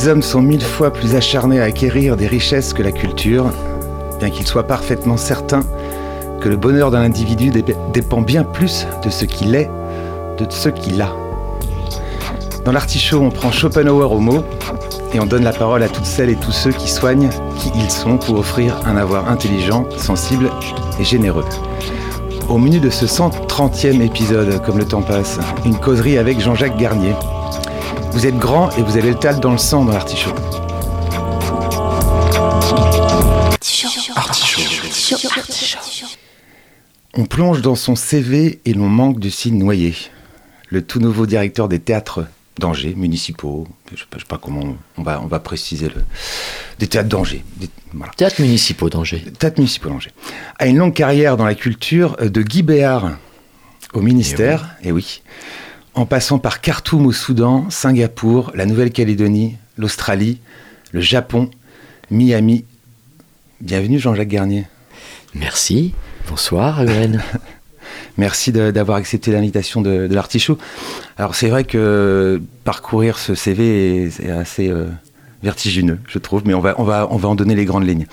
[0.00, 3.52] Les hommes sont mille fois plus acharnés à acquérir des richesses que la culture,
[4.18, 5.60] bien qu'ils soient parfaitement certains
[6.40, 7.50] que le bonheur d'un individu
[7.92, 9.68] dépend bien plus de ce qu'il est
[10.38, 11.14] de ce qu'il a.
[12.64, 14.42] Dans l'artichaut, on prend Schopenhauer au mot
[15.12, 17.90] et on donne la parole à toutes celles et tous ceux qui soignent qui ils
[17.90, 20.50] sont pour offrir un avoir intelligent, sensible
[20.98, 21.44] et généreux.
[22.48, 27.12] Au menu de ce 130e épisode, comme le temps passe, une causerie avec Jean-Jacques Garnier,
[28.12, 30.34] vous êtes grand et vous avez le tal dans le sang dans l'artichaut.
[37.14, 39.94] On plonge dans son CV et l'on manque du signe noyé.
[40.68, 42.26] Le tout nouveau directeur des théâtres
[42.58, 46.04] d'Angers, municipaux, je ne sais, pas comment on va, on va préciser le.
[46.78, 47.44] Des théâtres d'Angers.
[48.16, 49.24] Théâtres municipaux d'Angers.
[49.38, 50.12] Théâtres municipaux d'Angers.
[50.58, 53.12] A une longue carrière dans la culture de Guy Béard
[53.92, 55.22] au ministère, et eh oui
[55.94, 60.40] en passant par Khartoum au Soudan, Singapour, la Nouvelle-Calédonie, l'Australie,
[60.92, 61.50] le Japon,
[62.10, 62.64] Miami.
[63.60, 64.66] Bienvenue Jean-Jacques Garnier.
[65.34, 65.94] Merci.
[66.28, 67.22] Bonsoir Gwen.
[68.16, 70.58] Merci d'avoir accepté l'invitation de, l'artichaut.
[71.16, 74.86] Alors c'est vrai que parcourir ce CV est, assez euh,
[75.42, 78.06] vertigineux, je trouve, mais on va, on, va, on va en donner les grandes lignes.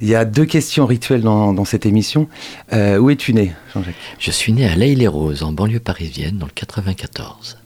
[0.00, 2.28] Il y a deux questions rituelles dans, cette émission.
[2.72, 3.94] Euh, où es-tu né, Jean-Jacques?
[4.18, 7.58] Je suis né à l'Aille-les-Roses, en banlieue parisienne, dans le 94.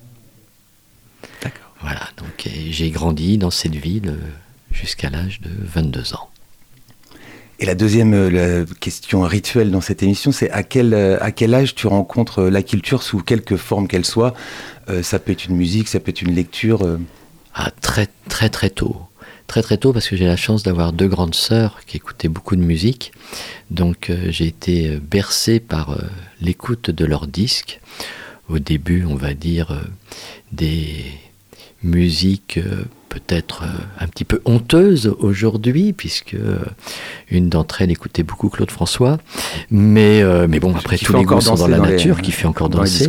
[1.42, 1.74] D'accord.
[1.80, 4.16] Voilà, donc j'ai grandi dans cette ville euh,
[4.72, 6.28] jusqu'à l'âge de 22 ans.
[7.60, 11.76] Et la deuxième euh, question rituelle dans cette émission, c'est à quel, à quel âge
[11.76, 14.34] tu rencontres la culture sous quelque forme qu'elle soit?
[15.02, 16.98] Ça peut être une musique, ça peut être une lecture.
[17.54, 19.08] Ah, très très très tôt
[19.46, 22.56] très très tôt parce que j'ai la chance d'avoir deux grandes sœurs qui écoutaient beaucoup
[22.56, 23.12] de musique.
[23.70, 26.02] Donc euh, j'ai été euh, bercé par euh,
[26.40, 27.80] l'écoute de leurs disques.
[28.48, 29.80] Au début, on va dire
[30.52, 31.04] des
[31.82, 32.60] musiques
[33.14, 33.66] peut-être euh,
[34.00, 36.58] un petit peu honteuse aujourd'hui, puisque euh,
[37.30, 39.18] une d'entre elles écoutait beaucoup Claude François.
[39.70, 42.68] Mais, euh, mais bon, après, tous les goûts sont dans la nature, qui fait encore
[42.68, 43.08] danser.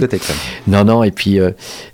[0.67, 1.39] non, non, et puis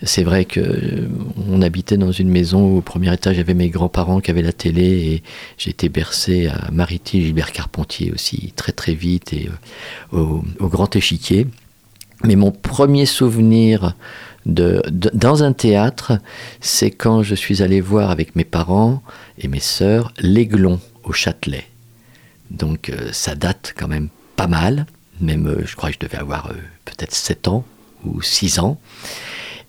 [0.04, 1.08] c'est vrai que
[1.50, 4.54] on habitait dans une maison où au premier étage, avait mes grands-parents qui avaient la
[4.54, 5.24] télé, et
[5.58, 9.50] j'ai été bercé à Mariti, Gilbert Carpentier aussi, très très vite, et
[10.12, 11.48] au, au Grand Échiquier.
[12.24, 13.96] Mais mon premier souvenir
[14.46, 16.19] dans un théâtre,
[16.59, 19.02] c'est quand je suis allé voir avec mes parents
[19.38, 21.66] et mes sœurs l'Aiglon au Châtelet.
[22.50, 24.85] Donc euh, ça date quand même pas mal,
[25.19, 27.63] même euh, je crois que je devais avoir euh, peut-être 7 ans
[28.03, 28.80] ou 6 ans.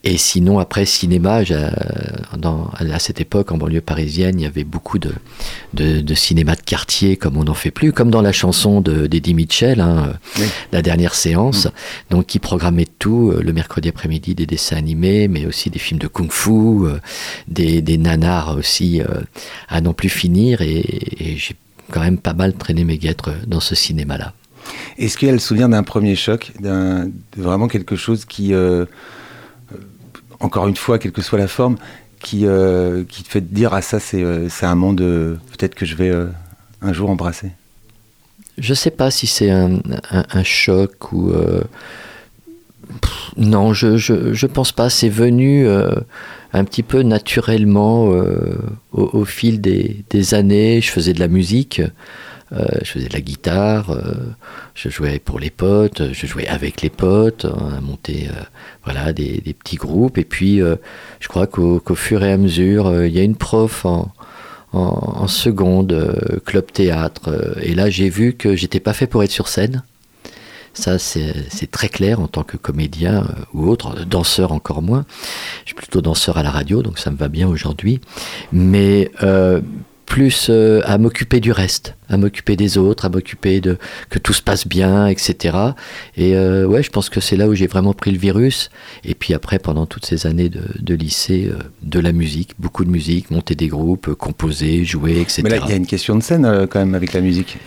[0.05, 5.13] Et sinon, après cinéma, à cette époque, en banlieue parisienne, il y avait beaucoup de,
[5.75, 9.81] de, cinéma de quartier, comme on n'en fait plus, comme dans la chanson d'Eddie Mitchell,
[9.81, 10.15] hein,
[10.73, 11.71] la dernière séance, mm.
[12.11, 16.01] donc qui programmait tout, euh, le mercredi après-midi, des dessins animés, mais aussi des films
[16.01, 16.99] de kung-fu, euh,
[17.47, 19.07] des, des, nanars aussi, euh,
[19.69, 21.55] à non plus finir, et, j'ai
[21.93, 24.33] quand même pas mal traîné mes guêtres dans ce cinéma-là.
[24.99, 28.53] Est-ce qu'elle se souvient d'un premier choc, d'un vraiment quelque chose qui
[30.43, 31.77] encore une fois, quelle que soit la forme,
[32.21, 35.97] qui, euh, te fait dire Ah, ça, c'est euh, un monde euh, peut-être que je
[35.97, 36.13] vais
[36.81, 37.51] un jour embrasser
[38.59, 39.81] Je ne sais pas si c'est un,
[40.45, 41.33] choc ou.
[43.37, 44.91] non, je, je, pense pas.
[44.91, 48.13] C'est venu un petit peu naturellement
[48.93, 50.81] au, fil des, années.
[50.81, 51.83] Je faisais de la musique.
[52.55, 54.15] Euh, je faisais de la guitare, euh,
[54.75, 58.43] je jouais pour les potes, je jouais avec les potes, on a monté euh,
[58.85, 60.19] voilà, des, petits groupes.
[60.19, 65.29] Et puis, je crois qu'au fur et à mesure, il y a une prof en,
[65.29, 67.57] seconde, club théâtre.
[67.63, 69.83] et là, j'ai vu que j'étais pas fait pour être sur scène.
[70.75, 75.05] Ça, c'est très clair en tant que comédien ou autre, danseur encore moins.
[75.65, 78.01] Je suis plutôt danseur à la radio, donc ça me va bien aujourd'hui.
[78.53, 79.11] Mais
[80.07, 80.51] plus
[80.85, 83.79] à m'occuper du reste, à m'occuper des autres, à m'occuper de
[84.11, 85.57] que tout se passe bien, etc.
[86.17, 88.71] Et euh, ouais, je pense que c'est là où j'ai vraiment pris le virus.
[89.05, 92.85] Et puis après, pendant toutes ces années de, de lycée, euh, de la musique, beaucoup
[92.85, 95.43] de musique, monter des groupes, euh, composer, jouer, etc.
[95.45, 97.59] Mais là, il y a une question de scène euh, quand même avec la musique.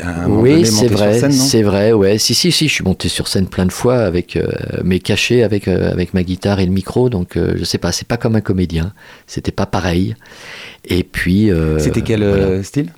[0.00, 2.18] À un oui, c'est vrai, c'est vrai, ouais.
[2.18, 4.38] Si, si, si, je suis monté sur scène plein de fois avec
[4.84, 7.08] mes cachets, avec avec ma guitare et le micro.
[7.08, 8.92] Donc, je sais pas, c'est pas comme un comédien.
[9.26, 10.14] C'était pas pareil.
[10.84, 11.50] Et puis.
[11.78, 12.62] C'était quel voilà.
[12.62, 12.90] style?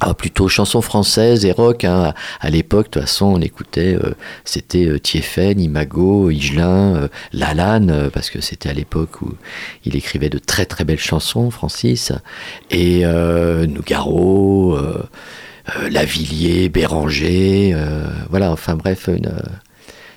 [0.00, 1.84] Ah, plutôt chanson française et rock.
[1.84, 2.14] hein.
[2.40, 4.14] À l'époque, de toute façon, on écoutait, euh,
[4.44, 9.32] c'était euh, Imago, Higelin, euh, Lalanne, euh, parce que c'était à l'époque où
[9.84, 12.12] il écrivait de très très belles chansons, Francis,
[12.70, 15.04] et euh, Nougaro, euh,
[15.90, 17.74] Lavillier, Béranger,
[18.28, 19.40] voilà, enfin bref, une, euh,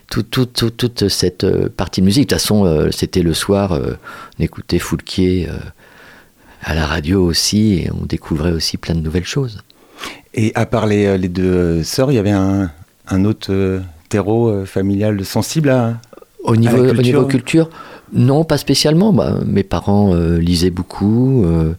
[0.09, 2.27] tout- tout- tout- toute cette partie de musique.
[2.30, 3.71] De toute façon, c'était le soir,
[4.39, 5.47] on écoutait Foulquier
[6.69, 9.64] à la radio aussi, et on découvrait aussi plein de nouvelles choses.
[10.34, 12.69] Et à part les, euh, les deux euh, sœurs, il y avait un,
[13.08, 13.80] un autre euh,
[14.10, 16.00] terreau familial sensible à.
[16.44, 17.69] Au niveau, la au culture niveau culture,
[18.14, 19.12] non, pas spécialement.
[19.12, 21.74] Bah, mes parents euh, lisaient beaucoup, euh,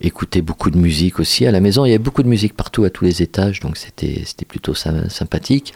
[0.00, 1.84] écoutaient beaucoup de musique aussi à la maison.
[1.84, 4.74] Il y avait beaucoup de musique partout, à tous les étages, donc c'était c'était plutôt
[4.74, 5.74] sy- sympathique.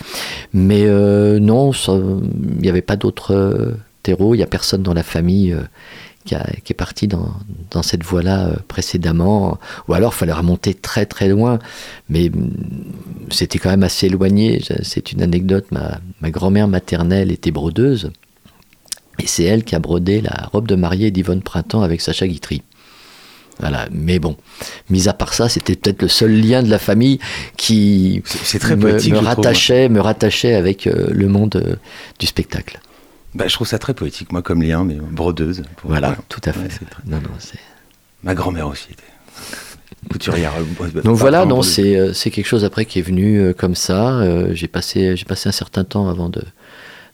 [0.55, 4.35] Mais euh, non, ça- il n'y avait pas d'autres terreaux.
[4.35, 5.55] Il n'y a personne dans la famille
[6.29, 7.31] qui, a- qui est parti dans,
[7.71, 9.59] dans cette voie-là euh, précédemment.
[9.89, 11.59] Ou alors, il fallait remonter très très loin.
[12.09, 12.51] Mais hum,
[13.31, 14.63] c'était quand même assez éloigné.
[14.83, 15.67] C'est une anecdote.
[15.71, 18.11] Ma, ma grand-mère maternelle était brodeuse.
[19.21, 22.63] Et c'est elle qui a brodé la robe de mariée d'Yvonne Printemps avec Sacha Guitry.
[23.61, 24.37] Voilà, mais bon,
[24.89, 27.19] mis à part ça, c'était peut-être le seul lien de la famille
[27.57, 31.75] qui C'est c'est très me, rattachait, me rattachait avec euh, le monde euh,
[32.21, 32.79] du spectacle.
[33.35, 35.63] Bah, je trouve ça très poétique, moi, comme lien, mais brodeuse.
[35.85, 36.61] Voilà, tout à fait.
[36.61, 37.31] Ouais, très- Non, non,
[38.25, 39.03] Ma grand-mère aussi était
[40.11, 40.53] couturière.
[40.59, 43.39] euh, Donc pas voilà, vraiment non, c'est euh, c'est quelque chose après qui est venu
[43.41, 44.19] euh, comme ça.
[44.19, 46.43] Euh, j'ai passé j'ai passé un certain temps avant de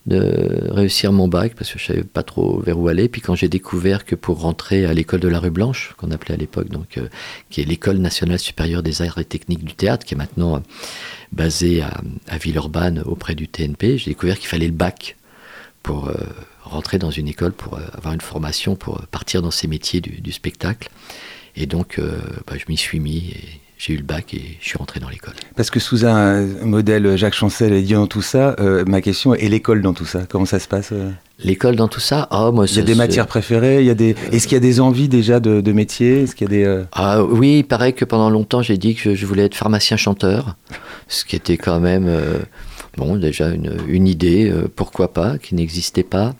[0.06, 3.08] de réussir mon bac parce que je savais pas trop vers où aller.
[3.08, 6.34] Puis quand j'ai découvert que pour rentrer à l'école de la rue Blanche, qu'on appelait
[6.34, 7.08] à l'époque donc euh,
[7.50, 10.60] qui est l'école nationale supérieure des arts et techniques du théâtre, qui est maintenant euh,
[11.32, 15.16] basée à, à Villeurbanne auprès du TNP, j'ai découvert qu'il fallait le bac
[15.84, 16.14] pour euh,
[16.64, 20.00] rentrer dans une école, pour euh, avoir une formation, pour euh, partir dans ces métiers
[20.00, 20.88] du, du spectacle.
[21.56, 22.00] Et donc,
[22.48, 25.08] bah, je m'y suis mis et j'ai eu le bac et je suis rentré dans
[25.08, 25.34] l'école.
[25.54, 28.56] Parce que sous un modèle Jacques Chancel et Dieu dans tout ça,
[28.88, 30.92] ma question est l'école dans tout ça Comment ça se passe
[31.38, 33.94] L'école dans tout ça, ah moi, Il y a des matières préférées il y a
[33.94, 34.16] des...
[34.32, 36.22] Est-ce qu'il y a des envies déjà de, de métier?
[36.22, 36.64] Est-ce qu'il y a des...
[36.64, 40.56] euh, Ah oui, il paraît que pendant longtemps j'ai dit que je voulais être pharmacien-chanteur,
[41.06, 42.38] ce qui était quand même euh,
[42.96, 46.34] bon déjà une, une idée, euh, pourquoi pas, qui n'existait pas.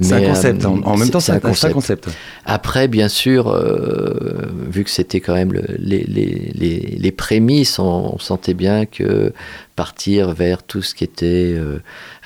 [0.00, 0.64] C'est un concept.
[0.64, 2.08] euh, en, en même temps, c'est un, concept.
[2.44, 7.78] Après, bien sûr, euh, vu que c'était quand même le- les, les, les, les prémices,
[7.78, 9.32] on, on sentait bien que
[9.76, 11.54] partir vers tout ce qui était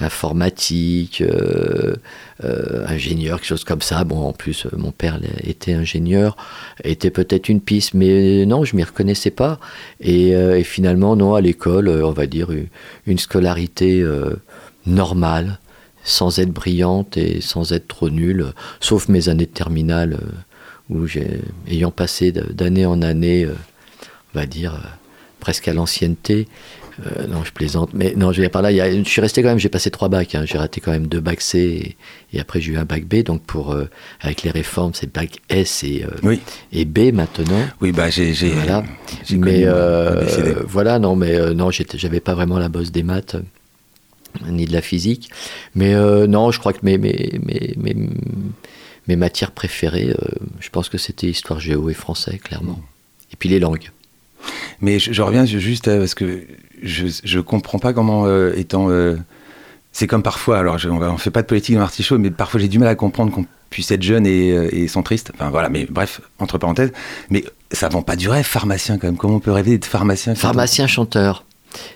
[0.01, 1.97] informatique, euh,
[2.45, 4.05] euh, ingénieur, quelque chose comme ça.
[4.05, 6.37] Bon, en plus, euh, mon père était ingénieur,
[6.85, 9.59] était peut-être une piste, mais non, je m'y reconnaissais pas.
[10.01, 10.35] Et,
[10.65, 12.51] finalement, non, à l'école, on va dire
[13.07, 14.05] une, scolarité
[14.87, 15.59] normale,
[16.05, 20.19] sans être brillante et sans être trop nulle, sauf mes années de terminale,
[20.89, 24.81] où j'ai, ayant passé d'année en année, on va dire,
[25.41, 26.49] presque à l'ancienneté,
[27.07, 29.21] euh, non, je plaisante, mais non, je vais par là, il y a- je suis
[29.21, 31.59] resté quand même, j'ai passé trois bacs, hein, j'ai raté quand même deux bacs C,
[32.33, 33.89] et, et après j'ai eu un bac B, donc pour, euh,
[34.21, 36.41] avec les réformes, c'est bac S et, euh, Oui,
[36.73, 37.63] et B maintenant.
[37.81, 38.33] oui bah, j'ai...
[38.33, 38.83] Voilà.
[39.25, 39.65] j'ai Mais
[40.67, 43.37] voilà, non, mais non, j'avais pas vraiment la bosse des maths
[44.47, 45.31] ni de la physique.
[45.75, 45.95] Mais
[46.27, 47.95] non, je crois que mes, mes, mes, mes,
[49.07, 50.15] mes matières préférées,
[50.61, 52.81] je pense que c'était histoire géo et français, clairement.
[53.33, 53.91] Et puis les langues.
[54.81, 56.43] Mais je, je reviens juste à- parce que
[56.83, 59.17] je comprends pas comment euh, étant euh,
[59.93, 62.61] c'est comme parfois alors je, on, on fait pas de politique dans l'artichaut mais parfois
[62.61, 65.31] j'ai du mal à comprendre qu'on puisse être jeune et, euh, et centriste.
[65.35, 66.93] Enfin voilà mais bref entre parenthèses.
[67.31, 69.17] Mais ça vend pas du rêve pharmacien quand même.
[69.19, 71.45] Comment on peut rêver d'être pharmacien quand on- Pharmacien chanteur.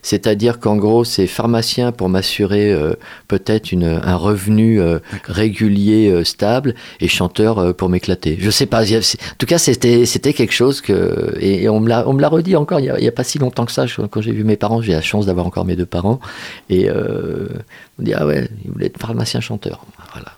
[0.02, 2.94] C'est-à-dire qu'en gros, c'est pharmacien pour m'assurer euh,
[3.28, 8.36] peut-être un revenu euh, régulier euh, stable et chanteur pour m'éclater.
[8.40, 8.82] Je sais pas.
[8.84, 9.00] En
[9.38, 12.80] tout cas, c'était quelque chose que et, et on me l'a redit encore.
[12.80, 13.86] Il y, a, pas si longtemps que ça.
[13.86, 16.20] je- quand j'ai vu mes parents, j'ai la chance d'avoir encore mes deux parents
[16.68, 19.84] et on dit ah ouais, il voulait être pharmacien chanteur.
[20.12, 20.32] Voilà.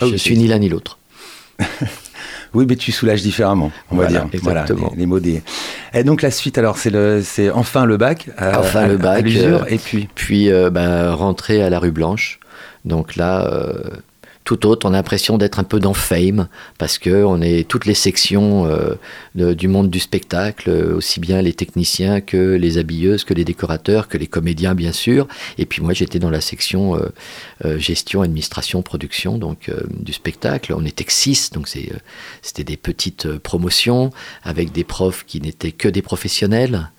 [0.00, 0.98] Ah oui, je suis ni l'un ni l'autre.
[2.54, 4.90] oui mais tu soulages différemment on Voilà, va dire voilà exactement.
[4.94, 5.42] les, les mots des
[5.92, 8.94] et donc la suite alors c'est le c'est enfin le bac à- Enfin à- le
[8.94, 12.38] à bac, l'usure euh, et puis Puis euh, ben, rentrer à la rue Blanche.
[12.84, 13.74] Donc là, euh,
[14.44, 14.86] tout autre.
[14.86, 16.48] On a l'impression d'être un peu dans Fame
[16.78, 21.54] parce que on est toutes les sections euh, du monde du spectacle, aussi bien les
[21.54, 25.26] techniciens que les habilleuses, que les décorateurs, que les comédiens bien sûr.
[25.58, 27.08] Et puis moi j'étais dans la section euh,
[27.64, 30.74] euh, gestion, administration, production donc du spectacle.
[30.76, 31.68] On était que six, donc
[32.42, 34.10] c'était des petites promotions
[34.42, 36.90] avec des profs qui n'étaient que des professionnels.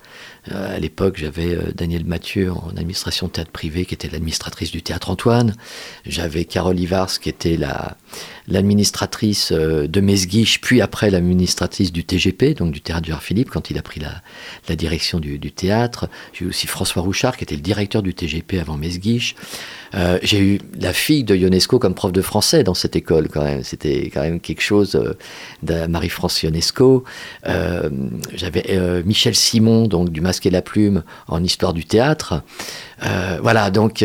[0.52, 4.82] Euh, à l'époque, j'avais euh, Daniel Mathieu en administration théâtre privé, qui était l'administratrice du
[4.82, 5.56] théâtre Antoine.
[6.04, 7.96] J'avais Carole Ivars, qui était la,
[8.48, 13.70] l'administratrice euh, de Mesguich, puis après l'administratrice du TGP, donc du théâtre Gérard Philippe, quand
[13.70, 16.08] il a pris la, direction du, du théâtre.
[16.32, 19.34] J'ai eu aussi François Rouchard, qui était le directeur du TGP avant Mesguich.
[19.94, 23.44] Euh, j'ai eu la fille de Ionesco comme prof de français dans cette école, quand
[23.44, 23.62] même.
[23.62, 25.14] C'était quand même quelque chose euh,
[25.62, 27.04] de Marie-France Ionesco.
[27.44, 32.42] J'avais Michel Simon, donc du Masque et la Plume, en histoire du théâtre.
[33.40, 34.04] voilà, donc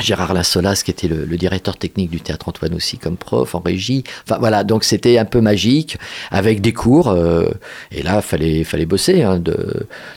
[0.00, 4.04] Gérard Lassolas, qui était le, directeur technique du théâtre Antoine aussi comme prof en régie.
[4.24, 5.96] Enfin voilà, donc c'était un peu magique
[6.30, 7.08] avec des cours.
[7.08, 7.48] Euh,
[7.92, 9.42] et là, fallait fallait bosser hein,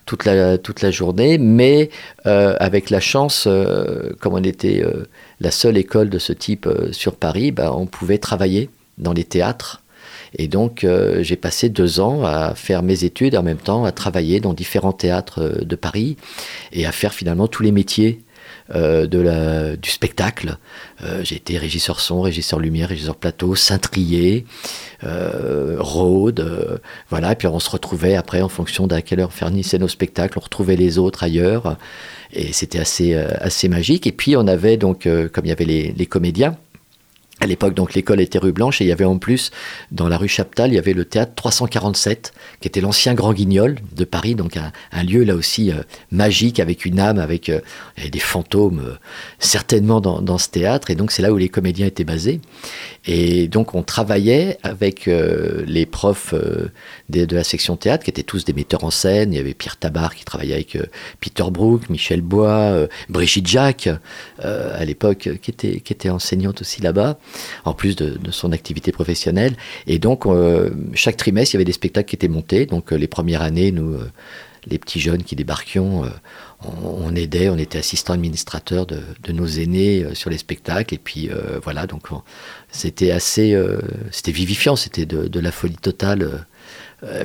[0.06, 1.90] toute la toute la journée, mais
[2.26, 4.84] euh, avec la chance, euh, comme on était
[5.40, 9.82] la seule école de ce type sur Paris, bah, on pouvait travailler dans les théâtres.
[10.36, 10.86] Et donc,
[11.22, 14.92] j'ai passé deux ans à faire mes études en même temps à travailler dans différents
[14.92, 16.18] théâtres de Paris
[16.72, 18.20] et à faire finalement tous les métiers
[18.72, 20.58] de la, du spectacle.
[21.04, 24.46] Euh, j'ai été régisseur son, régisseur lumière, régisseur plateau, cintrier,
[25.04, 26.80] euh, rôde,
[27.10, 27.34] voilà.
[27.34, 30.42] Et puis on se retrouvait après en fonction d'à quelle heure finissait nos spectacles, on
[30.42, 31.78] retrouvait les autres ailleurs.
[32.32, 34.08] Et c'était assez, assez magique.
[34.08, 36.58] Et puis on avait donc, comme il y avait les, les comédiens,
[37.44, 39.52] à l'époque, donc l'école était rue Blanche et il y avait en plus,
[39.92, 43.78] dans la rue Chaptal, il y avait le théâtre 347, qui était l'ancien Grand Guignol
[43.96, 45.82] de Paris, donc un, lieu là aussi euh,
[46.12, 47.60] magique, avec une âme, avec euh,
[48.10, 48.94] des fantômes euh,
[49.40, 50.90] certainement dans, ce théâtre.
[50.90, 52.40] Et donc c'est là où les comédiens étaient basés.
[53.06, 56.34] Et donc on travaillait avec les profs
[57.10, 59.34] de, la section théâtre, qui étaient tous des metteurs en scène.
[59.34, 60.78] Il y avait Pierre Tabar qui travaillait avec
[61.20, 63.90] Peter Brook, Michel Bois, Brigitte Jacques,
[64.40, 67.18] à l'époque, qui était enseignante aussi là-bas
[67.66, 69.56] en plus de, son activité professionnelle.
[69.88, 72.66] Et donc, euh, chaque trimestre, il y avait des spectacles qui étaient montés.
[72.66, 74.12] Donc, euh, les premières années, nous, euh,
[74.66, 76.10] les petits jeunes qui débarquions,
[76.82, 79.02] on, aidait, on était assistant administrateur de,
[79.34, 80.94] nos aînés sur les spectacles.
[80.94, 81.30] Et puis,
[81.62, 82.04] voilà, donc
[82.72, 83.62] c'était assez,
[84.12, 86.46] c'était vivifiant, c'était de, la folie totale.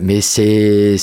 [0.02, 0.96] Mais c'était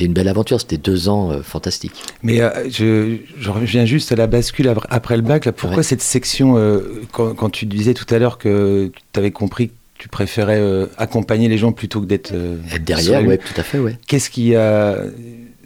[0.00, 2.04] une belle aventure, c'était deux ans fantastiques.
[2.22, 2.38] Mais
[2.70, 5.44] je, reviens juste à la bascule après le bac.
[5.44, 6.80] Là, pourquoi cette section,
[7.12, 10.60] quand, tu disais tout à l'heure que tu avais compris que tu préférais
[10.98, 12.32] accompagner les gens plutôt que d'être
[12.80, 13.98] derrière, oui, tout à fait, ouais.
[14.06, 14.98] Qu'est-ce qui a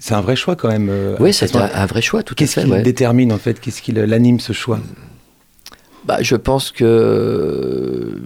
[0.01, 0.91] c'est un vrai choix quand même.
[1.19, 2.45] oui, c'est un, vrai choix, tout à fait.
[2.45, 3.61] Qu'est-ce qui détermine en fait?
[3.61, 4.81] Qu'est-ce qui l'anime ce choix?
[6.05, 8.19] Bah, Je pense que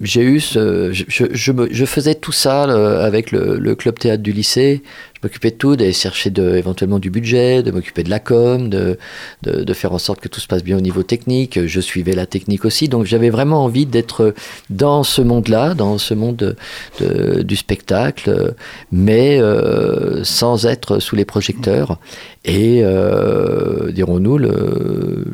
[0.00, 2.62] j'ai eu ce, je, je, faisais tout ça
[3.02, 4.82] avec le, club théâtre du lycée.
[5.14, 8.98] Je m'occupais de tout, d'aller chercher éventuellement du budget, de m'occuper de la com, de,
[9.42, 11.66] de, de, faire en sorte que tout se passe bien au niveau technique.
[11.66, 14.34] Je suivais la technique aussi, donc j'avais vraiment envie d'être
[14.70, 16.56] dans ce monde-là, dans ce monde
[17.00, 18.54] du spectacle,
[18.92, 21.98] mais euh, sans être sous les projecteurs.
[22.44, 25.24] Et euh, dirons-nous le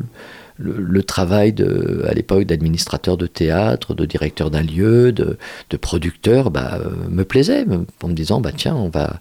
[0.57, 5.37] le, travail de, à l'époque d'administrateur de théâtre, de directeur d'un lieu, de,
[5.69, 7.65] de producteur, bah, euh, me plaisait,
[8.01, 9.19] en me disant bah tiens, on va,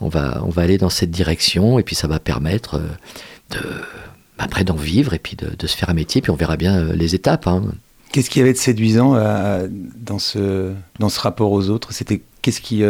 [0.00, 2.88] on va, on va aller dans cette direction et puis ça va permettre euh,
[3.50, 3.60] de,
[4.38, 6.92] après d'en vivre et puis de, se faire un métier, puis on verra bien euh,
[6.92, 7.46] les étapes.
[7.46, 7.62] Hein.
[8.12, 9.14] Qu'est-ce qui avait de séduisant
[9.96, 11.92] dans ce dans ce rapport aux autres?
[11.92, 12.84] C'était qu'est-ce qui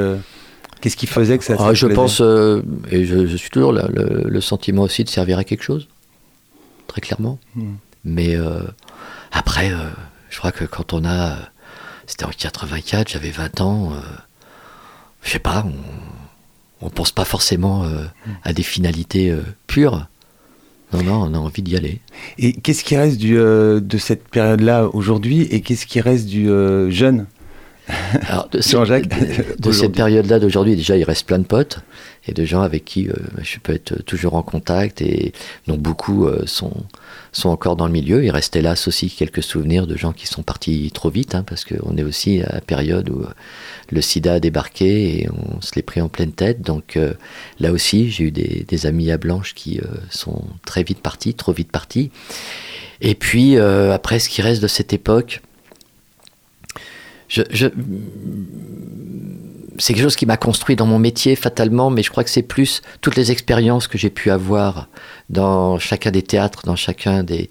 [0.82, 2.20] Qu'est-ce qui faisait que ça, ah, Je pense,
[2.90, 5.88] et je, suis toujours le, le, sentiment aussi de servir à quelque chose
[6.94, 7.38] très clairement.
[7.56, 7.74] Hmm.
[8.04, 8.60] Mais euh,
[9.32, 9.90] après, euh,
[10.30, 11.36] je crois que quand on a.
[12.06, 13.92] C'était en 84, j'avais 20 ans.
[13.92, 14.00] Euh,
[15.22, 17.86] je sais pas, on, on pense pas forcément
[18.42, 19.34] à des finalités
[19.66, 20.06] pures.
[20.92, 22.02] Non, non, on a envie d'y aller.
[22.36, 26.46] Et qu'est-ce qui reste de cette période-là aujourd'hui et qu'est-ce qui reste du
[26.90, 27.26] jeune?
[28.28, 29.08] alors, de, Jean-Jacques,
[29.58, 31.80] de, cette période-là d'aujourd'hui, déjà, il reste plein de potes
[32.26, 33.12] et de gens avec qui euh,
[33.42, 35.32] je peux être toujours en contact et
[35.66, 36.72] dont beaucoup euh, sont,
[37.32, 38.24] sont encore dans le milieu.
[38.24, 41.66] Il reste hélas aussi quelques souvenirs de gens qui sont partis trop vite, hein, parce
[41.66, 43.26] qu'on est aussi à la période où
[43.90, 46.62] le sida a débarqué et on se l'est pris en pleine tête.
[46.62, 47.12] Donc euh,
[47.60, 51.52] là aussi, j'ai eu des, des, amis à Blanche qui sont très vite partis, trop
[51.52, 52.10] vite partis.
[53.00, 55.42] Et puis, après, ce qui reste de cette époque,
[59.78, 62.42] c'est quelque chose qui m'a construit dans mon métier fatalement, mais je crois que c'est
[62.42, 64.88] plus toutes les expériences que j'ai pu avoir
[65.30, 67.48] dans chacun des théâtres, dans chacun des,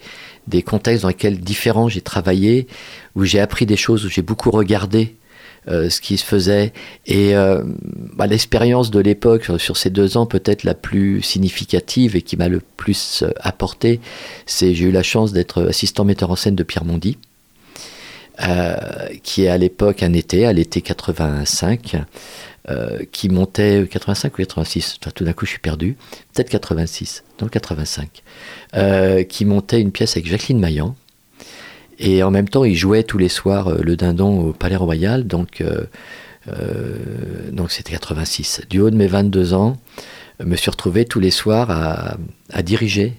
[0.64, 2.68] contextes dans lesquels différents j'ai travaillé,
[3.16, 5.16] où j'ai appris des choses, où j'ai beaucoup regardé
[5.68, 6.74] euh, ce qui se faisait.
[7.06, 7.64] Et euh,
[8.16, 12.48] bah, l'expérience de l'époque, sur ces deux ans, peut-être la plus significative et qui m'a
[12.48, 14.00] le plus euh, apporté,
[14.46, 17.18] c'est j'ai eu la chance d'être assistant metteur en scène de Pierre Mondy.
[19.24, 21.98] Qui est à l'époque un été, à l'été 85,
[23.12, 25.96] qui montait 85 ou 86, tout d'un coup je suis perdu,
[26.34, 28.24] peut-être 86, non 85,
[29.28, 30.96] qui montait une pièce avec Jacqueline Maillan,
[32.00, 35.26] et en même temps, il jouait tous les soirs euh, le dindon au Palais Royal,
[35.26, 35.86] donc euh,
[36.50, 36.98] euh,
[37.52, 38.62] donc c'était 86.
[38.70, 39.78] Du haut de mes 22 ans,
[40.40, 42.18] je me suis retrouvé tous les soirs à,
[42.52, 43.14] à diriger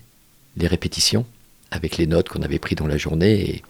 [0.57, 1.25] les répétitions
[1.71, 3.63] avec les notes qu'on avait prises dans la journée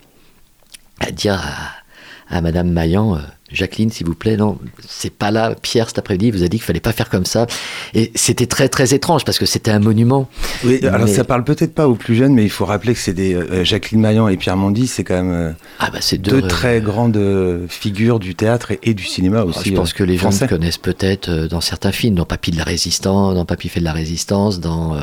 [1.00, 3.20] à dire à, à Madame Maillan,
[3.54, 5.54] Jacqueline, s'il vous plaît, non, c'est pas là.
[5.60, 7.46] Pierre, cet après-midi, vous a dit qu'il fallait pas faire comme ça.
[7.94, 10.28] Et c'était très, très étrange parce que c'était un monument.
[10.64, 13.12] Oui, alors ça parle peut-être pas aux plus jeunes, mais il faut rappeler que c'est
[13.12, 16.80] des euh, Jacqueline Maillan et Pierre Mondy, c'est quand même euh, ah bah deux, très
[16.80, 19.70] grandes euh, figures du théâtre et, du cinéma ah, aussi.
[19.70, 23.34] je pense que les gens connaissent peut-être dans certains films, dans Papy de la Résistance,
[23.34, 24.96] dans Papy fait de la Résistance, dans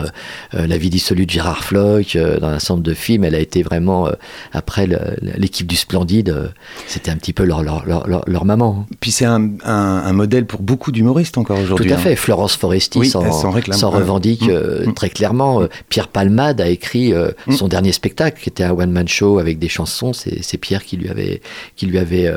[0.53, 3.23] La vie dissolue de Gérard Floch, dans un centre de films.
[3.23, 4.09] Elle a été vraiment,
[4.53, 4.87] après
[5.21, 6.51] l'équipe du Splendide,
[6.87, 8.85] c'était un petit peu leur, leur, leur, leur maman.
[8.99, 11.87] Puis c'est un, un, modèle pour beaucoup d'humoristes encore aujourd'hui.
[11.87, 11.99] Tout à hein.
[11.99, 12.15] fait.
[12.15, 14.49] Florence Foresti s'en revendique mm.
[14.49, 14.93] Euh, mm.
[14.93, 15.61] très clairement.
[15.61, 17.53] Euh, Pierre Palmade a écrit euh, mm.
[17.53, 20.13] son dernier spectacle, qui était un one-man show avec des chansons.
[20.13, 21.41] C'est Pierre qui lui avait,
[21.75, 22.31] qui lui avait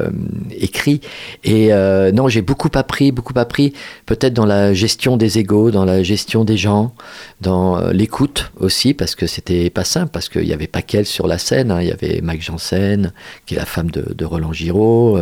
[0.51, 1.01] écrit.
[1.43, 1.71] Et
[2.13, 3.73] non, j'ai beaucoup appris, beaucoup appris,
[4.07, 6.95] peut-être dans la gestion des égaux, dans la gestion des gens,
[7.41, 11.27] dans l'écoute aussi, parce que c'était pas simple, parce qu'il n'y avait pas qu'elle sur
[11.27, 11.71] la scène.
[11.71, 11.83] Hein.
[11.83, 13.13] Il y avait Mike Janssen,
[13.47, 15.19] qui est la femme de, de Roland Giraud.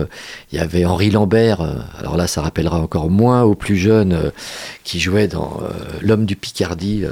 [0.52, 4.12] Il y avait Henri Lambert, euh, alors là ça rappellera encore moins aux plus jeunes,
[4.12, 4.30] euh,
[4.84, 7.04] qui jouait dans euh, L'homme du Picardie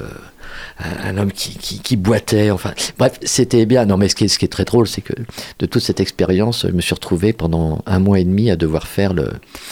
[0.78, 2.50] un, homme qui, boitait.
[2.50, 3.84] Enfin, bref, c'était bien.
[3.84, 5.12] Non, mais ce qui, est, qui très drôle, c'est que
[5.58, 8.86] de toute cette expérience, je me suis retrouvé pendant un mois et demi à devoir
[8.86, 9.12] faire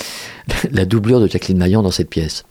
[0.71, 2.45] la doublure de Jacqueline Maillan dans cette pièce.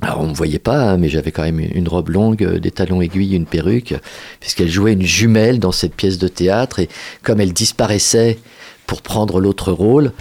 [0.00, 2.70] Alors on ne me voyait pas, hein, mais j'avais quand même une robe longue, des
[2.70, 3.94] talons aiguilles, une perruque,
[4.40, 6.88] puisqu'elle jouait une jumelle dans cette pièce de théâtre, et
[7.22, 8.38] comme elle disparaissait
[8.86, 10.12] pour prendre l'autre rôle,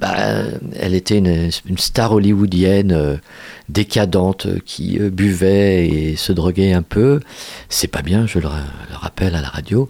[0.00, 0.16] bah,
[0.78, 3.16] elle était une, star hollywoodienne euh,
[3.68, 7.20] décadente qui euh, buvait et se droguait un peu.
[7.68, 8.48] C'est pas bien, je le,
[8.92, 9.88] rappelle à la radio.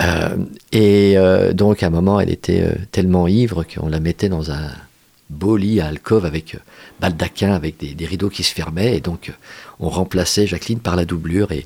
[0.00, 0.36] Euh,
[0.72, 1.16] et
[1.54, 4.70] donc à un moment, elle était tellement ivre qu'on la mettait dans un
[5.30, 6.56] beau lit à alcôve avec
[7.00, 8.96] baldaquin, avec des, des, rideaux qui se fermaient.
[8.96, 9.32] Et donc
[9.80, 11.52] on remplaçait Jacqueline par la doublure.
[11.52, 11.64] Et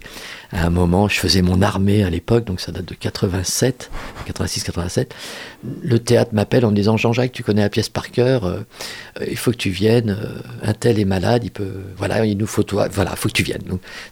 [0.50, 3.90] à un moment, je faisais mon armée à l'époque, donc ça date de 87,
[4.28, 5.08] 86-87.
[5.82, 8.60] Le théâtre m'appelle en me disant Jean-Jacques, tu connais la pièce par cœur, euh,
[9.28, 10.16] il faut que tu viennes.
[10.18, 11.68] Euh, un tel est malade, il peut,
[11.98, 13.62] voilà, il nous faut toi, voilà, il faut que tu viennes.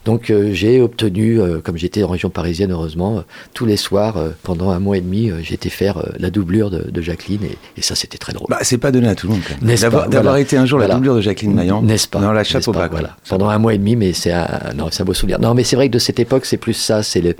[0.04, 4.78] Donc, euh, j'ai obtenu, comme j'étais en région parisienne, heureusement, tous les soirs pendant un
[4.78, 7.44] mois et demi, j'étais faire la doublure de, Jacqueline
[7.76, 8.48] et, ça c'était très drôle.
[8.50, 10.10] Bah, c'est pas donné à tout le monde.
[10.10, 11.82] D'avoir été un jour la doublure de Jacqueline Maillan.
[11.82, 12.88] N'est-ce pas Non, la chapeau bas.
[12.90, 13.16] Voilà.
[13.28, 15.40] Pendant un mois et demi, mais c'est un, non, un beau souvenir.
[15.40, 17.34] Non, mais c'est vrai que de cette époque, c'est plus ça, c'est le,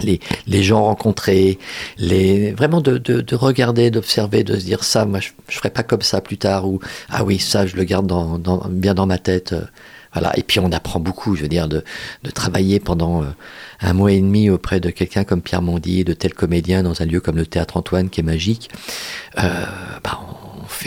[0.00, 1.58] les, les, gens rencontrés,
[1.98, 5.70] les, vraiment de, de, de regarder, d'observer, de se dire ça, moi je, ne ferai
[5.70, 8.12] pas comme ça plus tard, ou ah oui, ça je le garde
[8.70, 9.52] bien dans ma tête.
[9.52, 9.62] Euh,
[10.16, 10.32] voilà.
[10.38, 11.84] Et puis on apprend beaucoup, je veux dire, de,
[12.22, 13.26] de travailler pendant euh,
[13.82, 17.04] un mois et demi auprès de quelqu'un comme Pierre Mondy, de tels comédiens dans un
[17.04, 18.70] lieu comme le Théâtre Antoine qui est magique.
[19.38, 19.66] Euh,
[20.02, 20.35] bah, on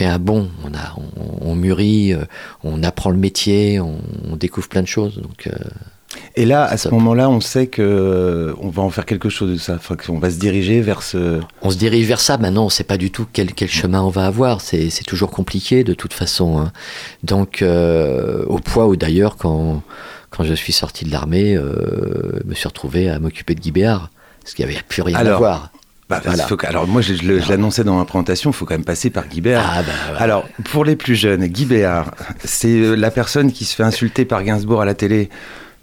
[0.04, 2.24] fait un bond, on, a, on, on mûrit, euh,
[2.64, 3.98] on apprend le métier, on,
[4.30, 5.20] on, découvre plein de choses.
[5.20, 5.48] Donc,
[6.36, 9.52] et là, à ce moment-là, on sait que euh, on va en faire quelque chose
[9.52, 9.74] de ça.
[9.74, 11.40] Enfin, on va se diriger vers ce.
[11.62, 12.36] On se dirige vers ça.
[12.38, 14.60] Maintenant, on ne sait pas du tout quel, quel chemin on va avoir.
[14.60, 16.58] C'est toujours compliqué de toute façon.
[16.58, 16.72] Hein.
[17.22, 19.82] Donc, euh, au point où d'ailleurs, quand,
[20.30, 23.70] quand je suis sorti de l'armée, euh, je me suis retrouvé à m'occuper de Guy
[23.70, 24.10] Béard,
[24.40, 25.70] parce qu'il n'y avait plus rien à voir.
[26.10, 26.20] Bah,
[26.64, 29.64] alors moi, je, l'annonçais dans ma présentation, il faut quand même passer par Guy Béard.
[29.64, 32.10] Ah, bah, alors, pour les plus jeunes, Guy Béard,
[32.44, 35.30] c'est la personne qui se fait insulter par Gainsbourg à la télé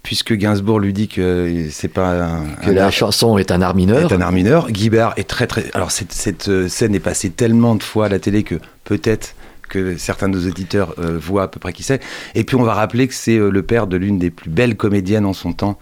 [0.04, 4.10] puisque Gainsbourg lui dit que c'est pas un, que la chanson est un art mineur.
[4.10, 4.72] Est un art mineur.
[4.72, 5.66] Guibert est très très.
[5.74, 9.36] Alors cette, cette, euh, scène est passée tellement de fois à la télé que peut-être
[9.68, 12.02] que certains de nos auditeurs euh, voient à peu près qui c'est.
[12.36, 14.78] Et puis on va rappeler que c'est euh, le père de l'une des plus belles
[14.78, 15.78] comédiennes en son temps.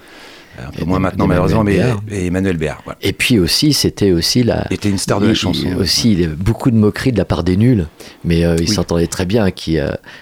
[0.57, 1.79] Un peu moins maintenant, malheureusement, mais
[2.11, 2.81] Emmanuel Béard.
[3.01, 4.67] Et puis aussi, c'était aussi la.
[4.71, 5.67] était une star de la chanson.
[5.79, 7.87] aussi, il beaucoup de moqueries de la part des nuls,
[8.23, 9.77] mais il s'entendait très bien, qui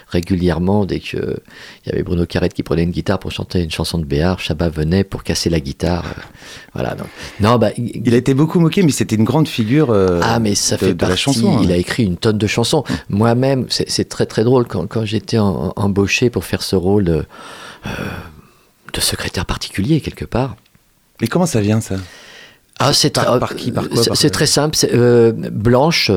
[0.08, 1.36] régulièrement, dès qu'il
[1.86, 4.68] y avait Bruno Carrette qui prenait une guitare pour chanter une chanson de Béard, Chabat
[4.68, 6.04] venait pour casser la guitare.
[6.74, 6.94] voilà.
[6.94, 7.08] Donc,
[7.40, 9.94] non, bah, il a été beaucoup moqué, mais c'était une grande figure.
[10.22, 11.60] ah, mais ça fait de la chanson.
[11.62, 11.74] Il hein.
[11.74, 12.84] a écrit une tonne de chansons.
[13.08, 17.22] Moi-même, c'est très très drôle quand, quand j'étais embauché pour faire ce rôle euh,
[18.94, 20.56] de secrétaire particulier quelque part.
[21.20, 21.96] Mais comment ça vient ça?
[22.80, 24.76] Ah, c'est par, qui, par quoi C'est très simple.
[24.92, 26.10] Euh, Blanche,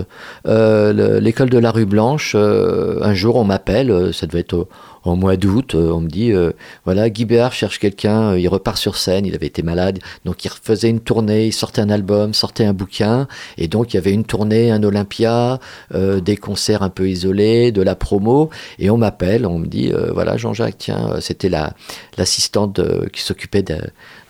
[0.48, 2.36] euh, l'école de la rue Blanche.
[2.36, 4.12] un jour, on m'appelle.
[4.14, 4.68] Ça devait être
[5.08, 6.52] en mois d'août, euh, on me dit euh,
[6.86, 10.44] voilà, Guy Béard cherche quelqu'un, euh, il repart sur scène, il avait été malade, donc
[10.46, 14.00] il faisait une tournée, il sortait un album, sortait un bouquin, et donc il y
[14.00, 15.60] avait une tournée, un Olympia,
[15.94, 20.38] des concerts un peu isolés, de la promo, et on m'appelle, on me dit voilà,
[20.38, 21.74] Jean-Jacques, tiens, c'était la
[22.18, 23.78] l'assistante qui s'occupait de,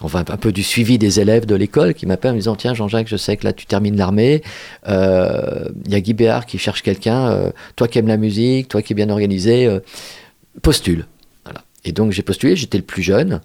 [0.01, 3.07] enfin, un peu du suivi des élèves de l'école qui en me disant tiens Jean-Jacques,
[3.07, 4.41] je sais que là tu termines l'armée,
[4.87, 8.93] il y a Guy Béard qui cherche quelqu'un, toi qui aimes la musique, toi qui
[8.93, 9.69] es bien organisé
[10.61, 11.05] postule.
[11.87, 13.41] Et donc j'ai postulé, j'étais le plus jeune.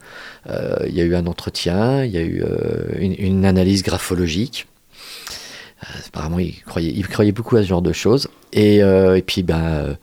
[0.49, 4.67] Euh, il y a eu un entretien, il y a eu euh, une, analyse graphologique.
[5.85, 8.29] Euh, apparemment, il croyait, beaucoup à ce genre de choses.
[8.53, 8.83] Et,
[9.25, 9.97] puis, ben,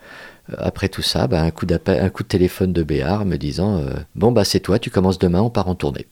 [0.58, 3.84] après tout ça, ben, un, coup un coup de téléphone de Béard me disant
[4.16, 6.08] Bon, bah, c'est toi, tu commences demain, on part en tournée.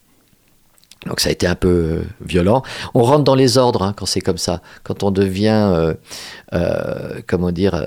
[1.06, 2.62] Donc ça a été un peu violent.
[2.94, 4.62] On rentre dans les ordres hein, quand c'est comme ça.
[4.82, 5.94] Quand on devient,
[7.26, 7.80] comment dire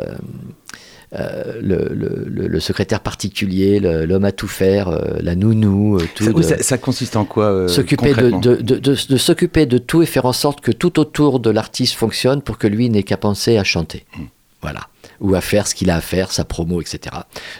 [1.13, 6.41] euh, le, secrétaire particulier, l'homme à tout faire, euh, la nounou, euh, tout.
[6.41, 10.71] Ça, consiste en quoi S'occuper de, de, s'occuper de tout et faire en sorte que
[10.71, 14.05] tout autour de l'artiste fonctionne pour que lui n'ait qu'à penser à chanter.
[14.15, 14.25] Hmm.
[14.61, 14.81] Voilà
[15.21, 17.15] ou à faire ce qu'il a à faire, sa promo, etc.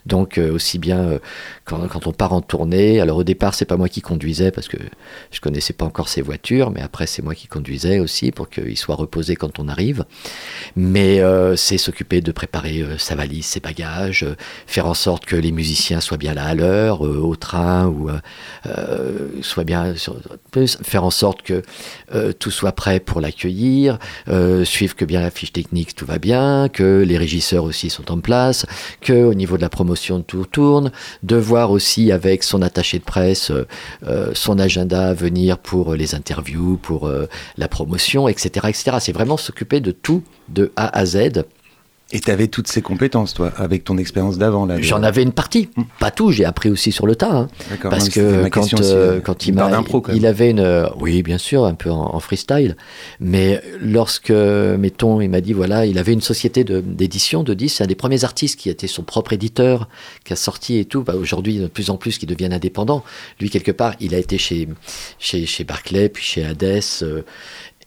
[0.06, 1.20] Donc euh, aussi bien euh,
[1.64, 4.78] quand, on part en tournée, alors au départ c'est pas moi qui conduisais parce que
[5.32, 8.78] je connaissais pas encore ses voitures, mais après c'est moi qui conduisais aussi pour qu'il
[8.78, 10.04] soit reposé quand on arrive.
[10.76, 14.26] Mais euh, c'est s'occuper de préparer sa valise, ses bagages,
[14.66, 18.10] faire en sorte que les musiciens soient bien là à l'heure, au train ou
[19.42, 19.94] soient bien,
[20.84, 21.62] faire en sorte que
[22.40, 24.00] tout soit prêt pour l'accueillir,
[24.64, 28.20] suivre que bien la fiche technique tout va bien, que les régisseurs aussi sont en
[28.20, 28.66] place,
[29.02, 30.92] que au niveau de la promotion tout tourne,
[31.24, 33.68] de voir aussi avec son attaché de presse euh,
[34.08, 38.98] euh, son agenda à venir pour les interviews, pour euh, la promotion, etc., etc.
[39.00, 41.44] C'est vraiment s'occuper de tout de A à Z
[42.12, 44.82] et tu avais toutes ces compétences, toi, avec ton expérience d'avant là.
[44.82, 45.84] J'en avais une partie, hmm.
[46.00, 46.32] pas tout.
[46.32, 47.48] J'ai appris aussi sur le tas, hein.
[47.84, 51.90] parce que quand, euh, quand il m'a, il avait une, oui, bien sûr, un peu
[51.90, 52.76] en, freestyle,
[53.20, 57.84] mais lorsque, mettons, il m'a dit voilà, il avait une société d'édition de, 10 c'est
[57.84, 59.88] un des premiers artistes qui été son propre éditeur,
[60.24, 61.04] qui a sorti et tout.
[61.04, 63.04] Bah, aujourd'hui, de plus en plus, qui deviennent indépendants.
[63.40, 64.68] Lui, quelque part, il a été chez
[65.20, 66.82] chez, chez Barclay, puis chez Hades.
[67.04, 67.22] Euh,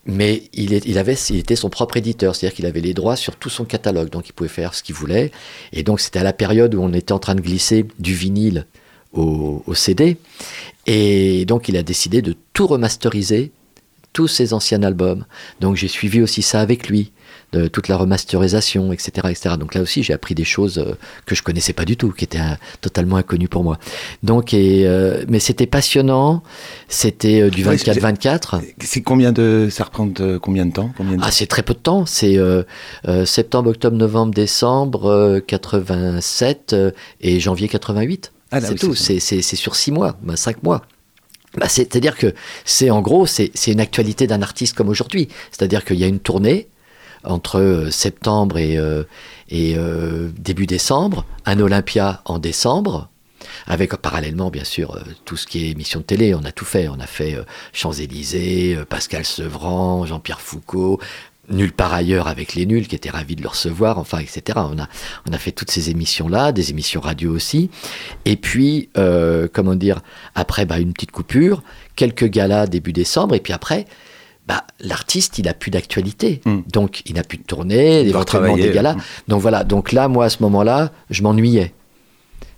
[0.06, 3.48] mais il, avait, il était son propre éditeur, c'est-à-dire qu'il avait les droits sur tout
[3.48, 5.30] son catalogue, donc il pouvait faire ce qu'il voulait.
[5.72, 8.66] Et donc c'était à la période où on était en train de glisser du vinyle
[9.12, 10.16] au, au CD,
[10.86, 13.52] et donc il a décidé de tout remasteriser,
[14.12, 15.24] tous ses anciens albums.
[15.60, 17.12] Donc j'ai suivi aussi ça avec lui
[17.54, 19.56] de toute la remasterisation, etc., etc.
[19.58, 20.94] Donc là aussi, j'ai appris des choses euh,
[21.26, 23.78] que je connaissais pas du tout, qui étaient euh, totalement inconnues pour moi.
[24.22, 26.42] Donc, et, euh, mais c'était passionnant.
[26.88, 28.60] C'était du 24-24.
[28.80, 30.08] C'est combien de, ça reprend
[30.40, 32.06] combien de temps combien Ah, c'est très peu de temps.
[32.06, 32.38] C'est
[33.24, 36.76] septembre, octobre, novembre, décembre 87
[37.20, 38.32] et janvier 88.
[38.50, 38.94] Ah, c'est tout.
[38.94, 40.82] C'est sur six mois, bah, cinq mois.
[41.56, 45.28] Bah, c'est-à-dire que c'est en gros, c'est une actualité d'un artiste comme aujourd'hui.
[45.50, 46.68] C'est-à-dire qu'il y a une tournée,
[47.24, 49.04] entre euh, septembre et, euh,
[49.52, 53.08] euh, début décembre, un Olympia en décembre,
[53.66, 56.88] avec parallèlement bien sûr tout ce qui est émission de télé, on a tout fait,
[56.88, 57.36] on a fait
[57.72, 60.98] Champs-Élysées, Pascal Sevran, Jean-Pierre Foucault,
[61.50, 64.42] Nulle part ailleurs avec les nuls qui étaient ravis de le recevoir, enfin etc.
[64.56, 64.88] On a,
[65.28, 67.68] on a fait toutes ces émissions-là, des émissions radio aussi.
[68.24, 68.88] Et puis,
[69.52, 70.00] comment dire,
[70.34, 71.62] après bah, une petite coupure,
[71.96, 73.84] quelques galas début décembre, et puis après,
[74.46, 76.40] bah, l'artiste, il a plus d'actualité.
[76.44, 76.60] Hmm.
[76.70, 78.96] Donc, il n'a plus de tournée, éventuellement des galas.
[79.28, 81.72] Donc voilà, donc là, moi, à ce moment-là, je m'ennuyais.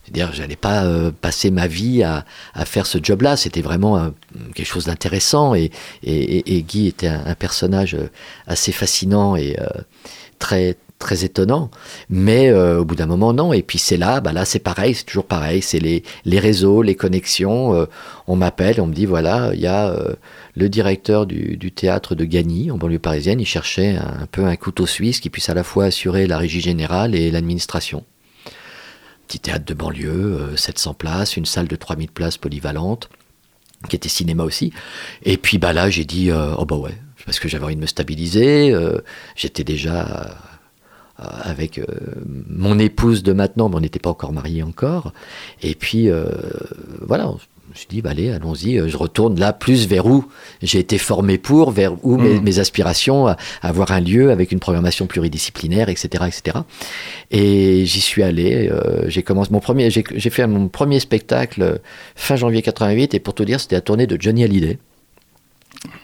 [0.06, 3.36] C'est-à-dire, je n'allais pas euh, passer ma vie à, à faire ce job-là.
[3.36, 4.10] C'était vraiment euh,
[4.54, 5.54] quelque chose d'intéressant.
[5.54, 5.72] Et,
[6.04, 8.08] et, et, Guy était un, personnage euh,
[8.46, 9.56] assez fascinant et
[10.38, 11.70] très, très étonnant.
[12.08, 13.52] Mais au bout d'un moment, non.
[13.52, 15.60] Et puis c'est là, bah là c'est pareil, c'est toujours pareil.
[15.60, 17.86] C'est les, les réseaux, les connexions.
[18.28, 19.92] on m'appelle, on me dit, voilà, il y a
[20.56, 24.86] le directeur du, théâtre de Gagny, en banlieue parisienne, il cherchait un, peu un couteau
[24.86, 28.04] suisse qui puisse à la fois assurer la régie générale et l'administration.
[29.28, 33.10] Petit théâtre de banlieue, 700 euh, places, une salle de 3000 places polyvalente,
[33.90, 34.72] qui était cinéma aussi.
[35.24, 37.80] Et puis bah là, j'ai dit, euh, oh bah ouais, parce que j'avais envie de
[37.82, 38.72] me stabiliser.
[38.72, 38.98] euh,
[39.34, 40.38] J'étais déjà
[41.18, 41.80] avec
[42.46, 45.14] mon épouse de maintenant, mais on n'était pas encore mariés encore.
[45.62, 46.10] Et puis
[47.00, 47.32] voilà,
[47.76, 50.24] me suis dit, bah, allez, allons-y, euh, je retourne là plus vers où
[50.62, 52.42] j'ai été formé pour, vers où mes, Mm.
[52.42, 56.24] mes aspirations, à, à avoir un lieu avec une programmation pluridisciplinaire, etc.
[56.26, 56.58] etc.
[57.30, 61.76] Et j'y suis allé, euh, j'ai commencé mon premier, j'ai fait mon premier spectacle euh,
[62.14, 64.78] fin janvier 88, et pour tout dire, c'était la tournée de Johnny Hallyday.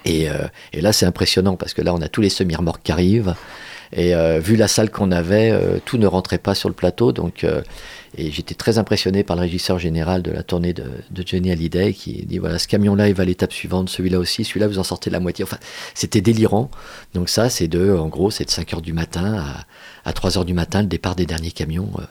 [0.04, 0.34] Et, euh,
[0.72, 3.34] et là, c'est impressionnant parce que là, on a tous les semi-remorques qui arrivent.
[3.94, 7.12] Et euh, vu la salle qu'on avait, euh, tout ne rentrait pas sur le plateau.
[7.12, 7.62] Donc, euh,
[8.16, 11.92] et j'étais très impressionné par le régisseur général de la tournée de, de Johnny Hallyday
[11.92, 14.82] qui dit voilà, ce camion-là, il va à l'étape suivante, celui-là aussi, celui-là, vous en
[14.82, 15.44] sortez la moitié.
[15.44, 15.58] Enfin,
[15.94, 16.70] c'était délirant.
[17.14, 19.34] Donc, ça, c'est de, en gros, c'est de 5 heures du matin
[20.04, 21.90] à, à 3 heures du matin, le départ des derniers camions.
[21.98, 22.02] euh.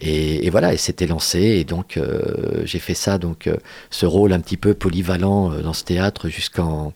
[0.00, 1.40] et, et voilà, et c'était lancé.
[1.40, 3.56] Et donc, euh, j'ai fait ça, donc, euh,
[3.90, 6.92] ce rôle un petit peu polyvalent dans ce théâtre jusqu'en.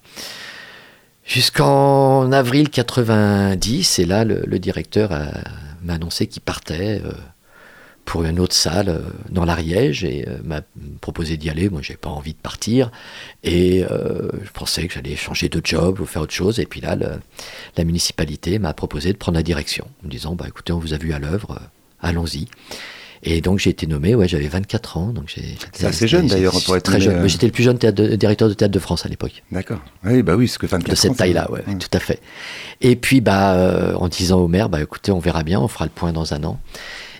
[1.25, 5.11] Jusqu'en avril 90, et là, le, directeur
[5.83, 7.13] m'a annoncé qu'il partait euh,
[8.05, 10.61] pour une autre salle euh, dans l'Ariège et euh, m'a
[11.01, 11.71] proposé d'y aller.
[11.71, 12.91] Moi, j'ai pas envie de partir
[13.43, 16.61] et je pensais que j'allais changer de job ou faire autre chose.
[16.61, 20.47] Et puis là, la municipalité m'a proposé de prendre la direction, en me disant bah
[20.49, 21.59] écoutez, on vous a vu à l'œuvre,
[22.01, 22.49] allons-y.
[23.27, 25.35] Et donc j'ai été nommé, ouais, j'avais 24 ans, donc
[25.73, 27.17] C'est assez jeune, d'ailleurs, pour être très jeune.
[27.17, 29.79] euh, J'étais le plus jeune théâtre de- directeur de théâtre de France à l'époque D'accord.
[30.05, 32.21] Oui, bah oui, que 24 de cette ans, taille-là, ouais, tout à fait.
[32.83, 35.85] Et puis, bah, euh, en disant au maire, bah, écoutez, on verra bien, on fera
[35.87, 36.61] le point dans un an.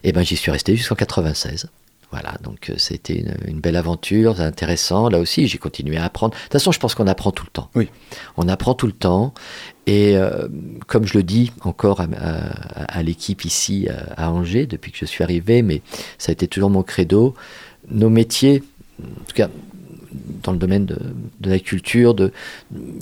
[0.03, 1.69] Et ben, j'y suis resté jusqu'en 96.
[2.15, 5.09] Voilà, donc euh, c'était une, une belle aventure, c'est intéressant.
[5.09, 6.33] Là aussi, j'ai continué à apprendre.
[6.37, 7.71] De toute façon, je pense qu'on apprend tout le temps.
[7.75, 7.89] Oui.
[8.37, 9.35] On apprend tout le temps.
[9.89, 10.47] Et euh,
[10.87, 14.99] comme je le dis encore à, à- à l'équipe ici à, à Angers, depuis que
[14.99, 15.83] je suis arrivé, mais
[16.19, 17.35] ça a été toujours mon credo,
[17.91, 18.63] nos métiers,
[19.03, 19.49] en tout cas
[20.45, 20.97] dans le domaine de,
[21.41, 22.31] de la culture, de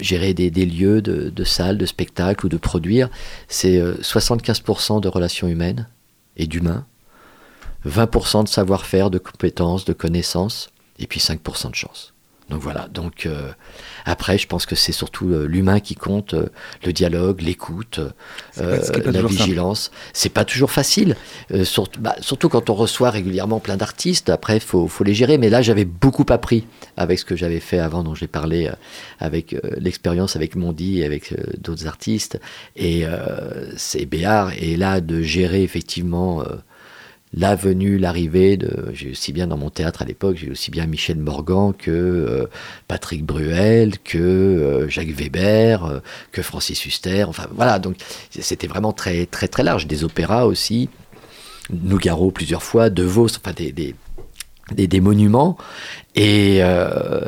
[0.01, 3.11] gérer des, des lieux, de, de salles, de spectacles ou de produire,
[3.49, 5.87] c'est euh, 75% de relations humaines
[6.39, 6.87] et d'humains,
[7.87, 12.13] 20% de savoir-faire, de compétences, de connaissances, et puis 5% de chance.
[12.53, 13.51] Donc voilà, donc euh,
[14.05, 16.51] après je pense que c'est surtout euh, l'humain qui compte, euh,
[16.85, 18.01] le dialogue, l'écoute,
[18.59, 19.91] euh, la vigilance.
[20.13, 21.17] C'est pas toujours facile,
[21.63, 25.39] surtout, bah, surtout quand on reçoit régulièrement plein d'artistes, après il faut, faut les gérer,
[25.39, 26.67] mais là j'avais beaucoup appris
[26.99, 28.73] avec ce que j'avais fait avant, dont j'ai parlé euh,
[29.19, 32.39] avec l'expérience avec Mondi et avec d'autres artistes,
[32.77, 36.45] et euh, c'est Béard, et là de gérer effectivement...
[37.35, 40.87] la venue, l'arrivée de, j'ai aussi bien dans mon théâtre à l'époque, j'ai aussi bien
[40.87, 42.47] Michel Morgan que euh,
[42.89, 47.25] Patrick Bruel, que euh, Jacques Weber, euh, que Francis Huster.
[47.25, 47.97] Enfin voilà, donc
[48.31, 49.87] c'était vraiment très très très large.
[49.87, 50.91] Des opéras aussi,
[51.71, 53.95] Nougaro plusieurs fois, De Vos, enfin des, des,
[54.75, 55.57] des, des monuments.
[56.15, 57.21] Et euh,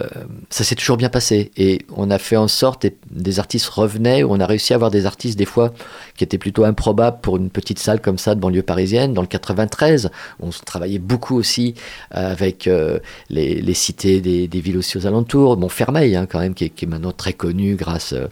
[0.50, 1.50] ça s'est toujours bien passé.
[1.56, 4.76] Et on a fait en sorte, et des artistes revenaient, ou on a réussi à
[4.76, 5.72] avoir des artistes des fois
[6.18, 9.14] qui étaient plutôt improbables pour une petite salle comme ça de banlieue parisienne.
[9.14, 11.74] Dans le 93, on travaillait beaucoup aussi
[12.14, 12.98] euh, avec euh,
[13.30, 15.56] les, les cités des, des villes aussi aux alentours.
[15.56, 18.26] Montfermeil, hein, quand même, qui est, qui est maintenant très connu grâce euh,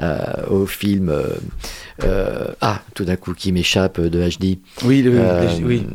[0.00, 0.18] euh,
[0.50, 1.08] au film.
[1.08, 4.58] euh, ah, tout d'un coup, qui m'échappe de HD.
[4.84, 5.18] Oui, le-
[5.64, 5.86] oui.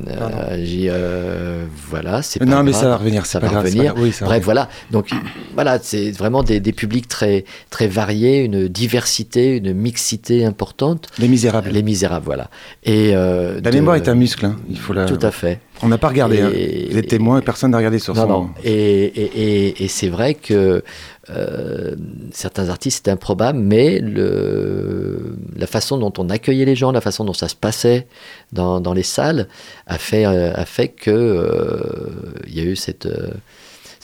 [1.89, 2.81] voilà, c'est pas Non, mais grave.
[2.81, 3.95] ça va revenir, ça va revenir.
[3.99, 4.69] Oui, Bref, voilà.
[4.91, 5.09] Donc,
[5.53, 11.07] voilà, c'est vraiment des, des publics très, très variés, une diversité, une mixité importante.
[11.19, 11.69] Les Misérables.
[11.69, 12.49] Les Misérables, voilà.
[12.83, 14.55] Et euh, La de- mémoire est un muscle, hein.
[14.69, 15.05] il faut la...
[15.05, 15.59] Tout à fait.
[15.81, 16.51] On n'a pas regardé, hein.
[16.53, 18.27] Et- vous êtes témoin, personne n'a regardé sur Non, son...
[18.27, 18.49] non.
[18.65, 18.71] Et,
[19.05, 20.83] et, et, et c'est vrai que
[21.29, 21.95] euh,
[22.33, 27.23] certains artistes c'était improbable, mais le, la façon dont on accueillait les gens, la façon
[27.23, 28.07] dont ça se passait
[28.51, 29.47] dans, dans les salles,
[29.87, 33.29] a fait, euh, a fait que euh, il y a eu cette, euh,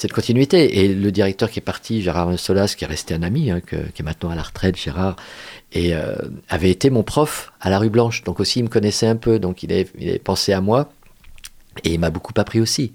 [0.05, 0.83] cette continuité.
[0.83, 3.75] Et le directeur qui est parti, Gérard Solas, qui est resté un ami, hein, qui
[3.75, 5.15] est maintenant à la retraite, Gérard,
[5.73, 6.15] et euh,
[6.47, 8.23] avait été mon prof à la rue Blanche.
[8.23, 10.91] Donc aussi, il me connaissait un peu, donc il avait, pensé à moi.
[11.83, 12.93] Et il m'a beaucoup appris aussi.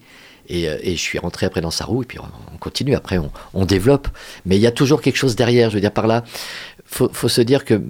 [0.48, 2.94] Et, euh, et je suis rentré après dans sa roue, et puis on, on continue,
[2.94, 3.18] après
[3.54, 4.06] on, développe.
[4.46, 6.22] Mais il y a toujours quelque chose derrière, je veux dire par là,
[6.84, 7.82] faut, faut se dire que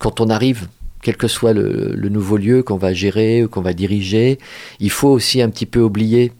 [0.00, 0.66] quand on arrive,
[1.02, 4.38] quel que soit le nouveau lieu qu'on va gérer, ou qu'on va diriger,
[4.80, 6.32] il faut aussi un petit peu oublier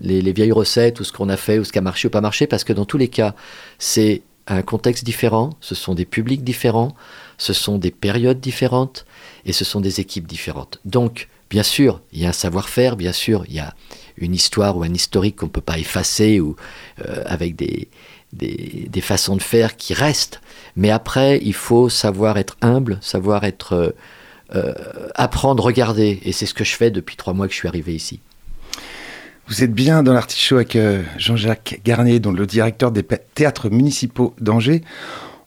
[0.00, 2.10] les, les vieilles recettes, ou ce qu'on a fait, ou ce qui a marché ou
[2.10, 3.34] pas marché, parce que dans tous les cas,
[3.78, 6.94] c'est un contexte différent, ce sont des publics différents,
[7.38, 9.06] ce sont des périodes différentes,
[9.44, 10.80] et ce sont des équipes différentes.
[10.84, 13.74] Donc, bien sûr, il y a un savoir-faire, bien sûr, il y a
[14.16, 16.56] une histoire ou un historique qu'on ne peut pas effacer, ou
[17.06, 17.88] euh, avec des,
[18.32, 20.40] des, des façons de faire qui restent.
[20.76, 23.72] Mais après, il faut savoir être humble, savoir être...
[23.72, 23.90] euh,
[24.52, 24.74] euh,
[25.14, 26.18] apprendre, regarder.
[26.24, 28.18] Et c'est ce que je fais depuis trois mois que je suis arrivé ici.
[29.50, 34.32] Vous êtes bien dans l'artichaut avec euh, Jean-Jacques Garnier, donc le directeur des théâtres municipaux
[34.40, 34.82] d'Angers.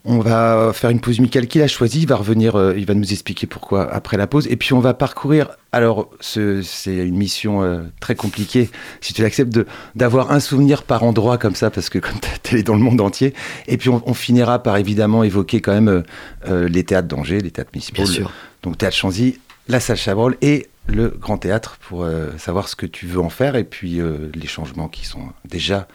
[0.03, 2.01] On va faire une pause musicale qu'il a choisie.
[2.01, 4.45] Il va revenir, euh, il va nous expliquer pourquoi après la pause.
[4.47, 5.51] Et puis on va parcourir.
[5.71, 9.57] Alors, c'est une mission euh, très compliquée, si tu l'acceptes,
[9.95, 12.99] d'avoir un souvenir par endroit comme ça, parce que comme tu es dans le monde
[12.99, 13.33] entier.
[13.67, 16.03] Et puis on, finira par évidemment évoquer quand même
[16.45, 18.03] les théâtres d'Angers, les théâtres municipaux.
[18.03, 18.31] Bien sûr.
[18.63, 19.39] donc Théâtre Chanzy,
[19.69, 23.29] la salle Chabrol et le Grand Théâtre pour euh, savoir ce que tu veux en
[23.29, 25.87] faire et puis euh, les changements qui sont déjà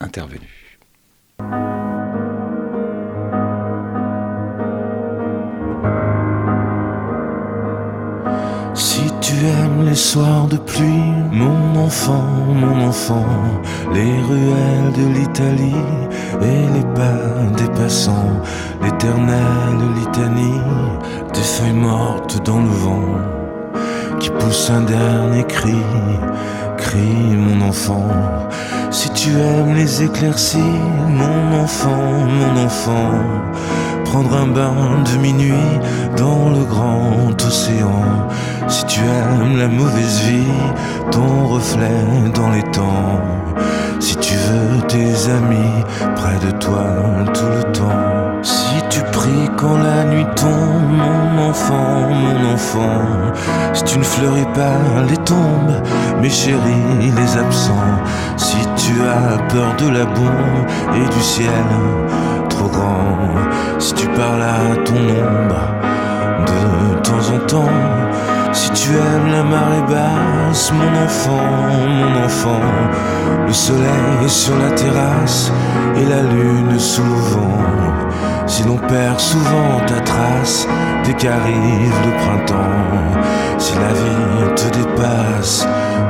[0.00, 0.48] intervenus.
[8.74, 13.26] Si tu aimes les soirs de pluie, mon enfant, mon enfant,
[13.92, 15.84] les ruelles de l'Italie
[16.42, 18.42] et les pas des passants,
[18.82, 20.60] l'éternelle litanie
[21.32, 23.45] des feuilles mortes dans le vent
[24.18, 25.82] qui pousse un dernier cri,
[26.76, 28.08] crie mon enfant.
[28.90, 33.12] Si tu aimes les éclaircies, mon enfant, mon enfant,
[34.04, 34.74] prendre un bain
[35.04, 35.80] de minuit
[36.16, 38.28] dans le grand océan.
[38.68, 40.62] Si tu aimes la mauvaise vie,
[41.10, 43.20] ton reflet dans les temps.
[44.00, 46.86] Si tu veux tes amis près de toi
[47.34, 48.42] tout le temps.
[48.42, 53.32] Si tu pries quand la nuit tombe, enfant, mon enfant.
[53.72, 54.78] Si tu ne fleuris pas
[55.08, 55.82] les tombes,
[56.20, 57.96] mes chéris, les absents.
[58.36, 61.66] Si tu as peur de la bombe et du ciel
[62.48, 63.16] trop grand.
[63.78, 65.62] Si tu parles à ton ombre
[66.46, 67.95] de temps en temps.
[68.78, 71.48] Tu aimes la marée basse, mon enfant,
[71.88, 72.60] mon enfant,
[73.46, 75.50] le soleil sur la terrasse
[75.96, 78.46] et la lune sous le vent.
[78.46, 80.68] Si l'on perd souvent ta trace
[81.04, 83.20] dès qu'arrive le printemps,
[83.56, 85.66] si la vie te dépasse,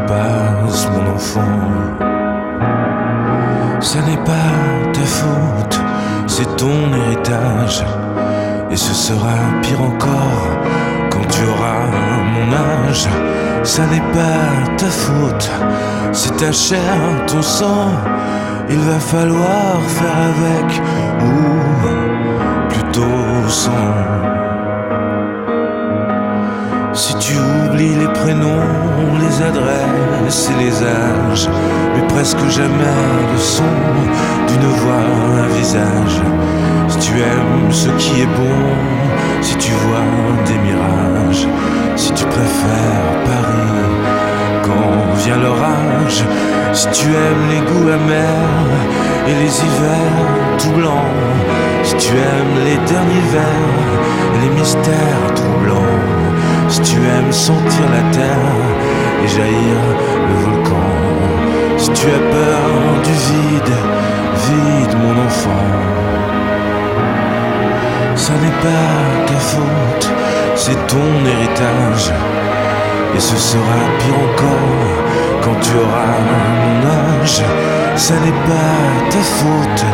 [0.09, 1.63] passe mon enfant.
[3.81, 5.81] Ça n'est pas ta faute,
[6.27, 7.85] c'est ton héritage.
[8.73, 10.96] Et ce sera pire encore
[13.67, 15.51] Ça n'est pas ta faute,
[16.13, 16.81] c'est ta chair,
[17.27, 17.91] ton sang.
[18.71, 20.81] Il va falloir faire avec
[21.21, 23.73] ou plutôt sans.
[26.93, 28.73] Si tu oublies les prénoms,
[29.21, 31.51] les adresses et les âges,
[31.95, 32.97] mais presque jamais
[33.33, 33.75] le son
[34.49, 35.07] d'une voix,
[35.45, 36.23] un visage.
[36.89, 38.63] Si tu aimes ce qui est bon,
[39.43, 40.07] si tu vois
[40.47, 41.47] des mirages,
[41.97, 43.83] si tu préfères Paris
[44.63, 46.25] quand vient l'orage,
[46.73, 48.73] si tu aimes les goûts amers
[49.29, 50.73] et les hivers tout
[51.83, 53.77] si tu aimes les derniers vers
[54.35, 55.97] et les mystères troublants,
[56.69, 58.55] si tu aimes sentir la terre
[59.25, 59.81] et jaillir
[60.29, 60.89] le volcan,
[61.79, 62.69] si tu as peur
[63.05, 63.75] du vide,
[64.47, 65.67] vide mon enfant.
[68.17, 70.11] Ça n'est pas ta faute,
[70.57, 72.13] c'est ton héritage.
[73.15, 74.97] Et ce sera pire encore
[75.43, 77.43] quand tu auras mon âge.
[77.97, 79.85] Ça n'est pas ta faute,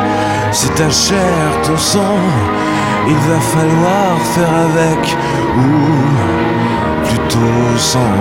[0.50, 2.18] c'est ta chair, ton sang.
[3.08, 5.16] Il va falloir faire avec
[5.56, 8.18] ou plutôt sans.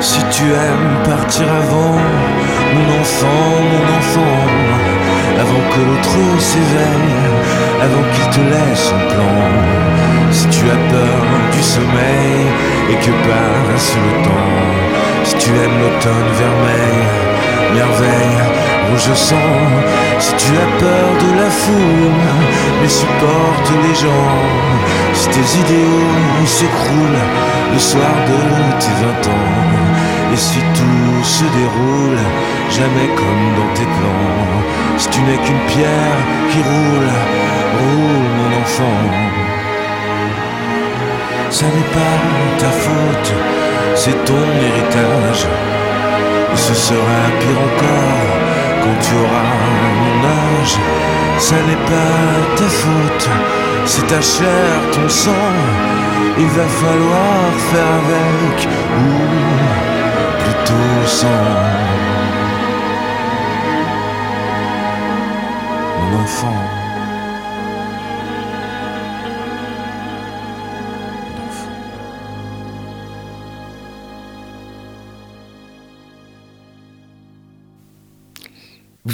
[0.00, 1.96] Si tu aimes partir avant,
[2.74, 4.38] mon enfant, mon enfant,
[5.40, 7.31] avant que l'autre s'éveille,
[7.80, 9.38] avant qu'il te laisse son plan.
[10.30, 11.22] Si tu as peur
[11.52, 12.40] du sommeil
[12.90, 14.82] et que passe le temps,
[15.24, 17.00] si tu aimes l'automne vermeil,
[17.74, 18.42] merveille,
[18.88, 19.58] rouge sang,
[20.18, 22.20] si tu as peur de la foule,
[22.80, 24.38] mais supporte les gens,
[25.14, 27.26] si tes idéaux s'écroulent
[27.72, 28.40] le soir de
[28.80, 32.22] tes vingt ans, et si tout se déroule
[32.70, 34.62] jamais comme dans tes plans,
[34.96, 36.20] si tu n'es qu'une pierre
[36.50, 37.12] qui roule,
[37.72, 39.02] roule mon enfant.
[41.50, 42.18] Ça n'est pas
[42.58, 43.32] ta faute,
[43.94, 45.46] c'est ton héritage.
[46.52, 48.28] Et ce sera pire encore
[48.82, 49.48] quand tu auras
[50.02, 50.76] mon âge.
[51.38, 52.24] Ça n'est pas
[52.56, 53.28] ta faute,
[53.84, 55.56] c'est ta chair, ton sang.
[56.38, 59.12] Il va falloir faire avec ou
[60.42, 61.72] plutôt sans.
[65.98, 66.91] Mon enfant.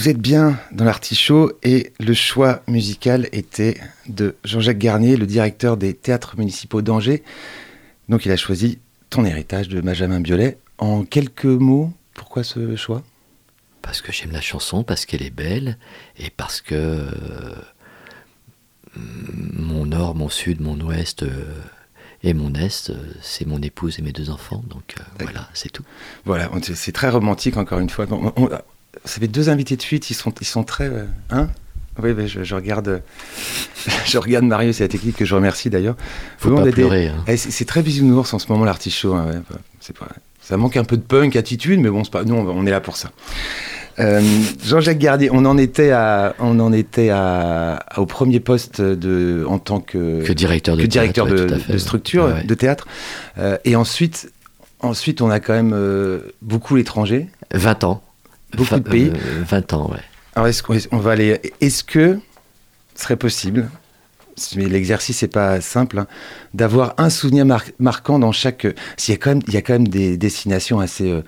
[0.09, 3.77] Vous êtes bien dans l'artichaut et le choix musical était
[4.09, 7.23] de Jean-Jacques Garnier, le directeur des théâtres municipaux d'Angers.
[8.09, 8.79] Donc il a choisi
[9.11, 10.57] Ton héritage de Benjamin Biolay.
[10.79, 13.03] En quelques mots, pourquoi ce choix?
[13.83, 15.77] Parce que j'aime la chanson, parce qu'elle est belle,
[16.19, 17.11] et parce que euh,
[18.97, 21.61] mon nord, mon sud, mon ouest euh,
[22.23, 24.65] et mon est, euh, c'est mon épouse et mes deux enfants.
[24.71, 25.85] Donc euh, voilà, c'est tout.
[26.25, 28.07] Voilà, c'est très romantique encore une fois.
[28.11, 28.49] On- on-
[29.05, 30.85] ça fait deux invités de suite, ils sont, ils sont très...
[30.89, 31.49] euh, hein?
[32.01, 33.03] Oui, je, je regarde,
[34.07, 35.97] je regarde Marius et la technique que je remercie d'ailleurs.
[36.39, 37.09] Faut Vous pas pleurer.
[37.09, 37.25] hein.
[37.27, 39.15] Eh, c'est très bisounours en ce moment l'artichaut.
[39.15, 40.07] hein, ouais, bah, c'est pas-
[40.41, 42.81] ça manque un peu de punk, attitude, mais bon, c'est pas, nous on, est là
[42.81, 43.11] pour ça.
[43.99, 44.23] Euh,
[44.65, 49.45] Jean-Jacques Gardier, on en était à, on en était à, à- au premier poste de,
[49.49, 52.45] en tant que, Que directeur de que directeur théâtre, de, ouais, fait, structure, ouais.
[52.45, 52.87] de théâtre.
[53.39, 54.31] Euh, et ensuite,
[54.81, 58.03] ensuite, on a quand même euh, beaucoup l'étranger, 20 ans.
[58.57, 59.11] Beaucoup de pays.
[59.15, 60.01] euh, 20 ans, ouais.
[60.35, 61.41] Alors, est-ce qu'on on va aller.
[61.61, 62.19] Est-ce que
[62.95, 63.69] ce serait possible,
[64.57, 66.07] mais l'exercice n'est pas simple, hein,
[66.55, 68.67] d'avoir un souvenir mar- marquant dans chaque.
[68.97, 71.23] S'il y a quand même, il y a quand même des destinations assez, euh,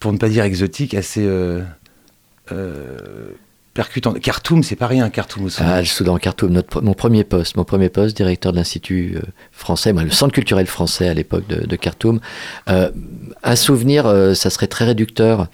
[0.00, 1.62] pour ne pas dire exotiques, assez euh,
[2.50, 3.30] euh,
[3.74, 4.20] percutantes.
[4.20, 5.68] Khartoum, c'est pas rien, Khartoum au Soudan.
[5.70, 9.20] Ah, le Soudan, Khartoum, notre, mon premier poste, mon premier poste, directeur de l'Institut euh,
[9.52, 12.20] français, moi, le Centre culturel français à l'époque de, de Khartoum.
[13.44, 15.48] Un souvenir, euh, ça serait très réducteur,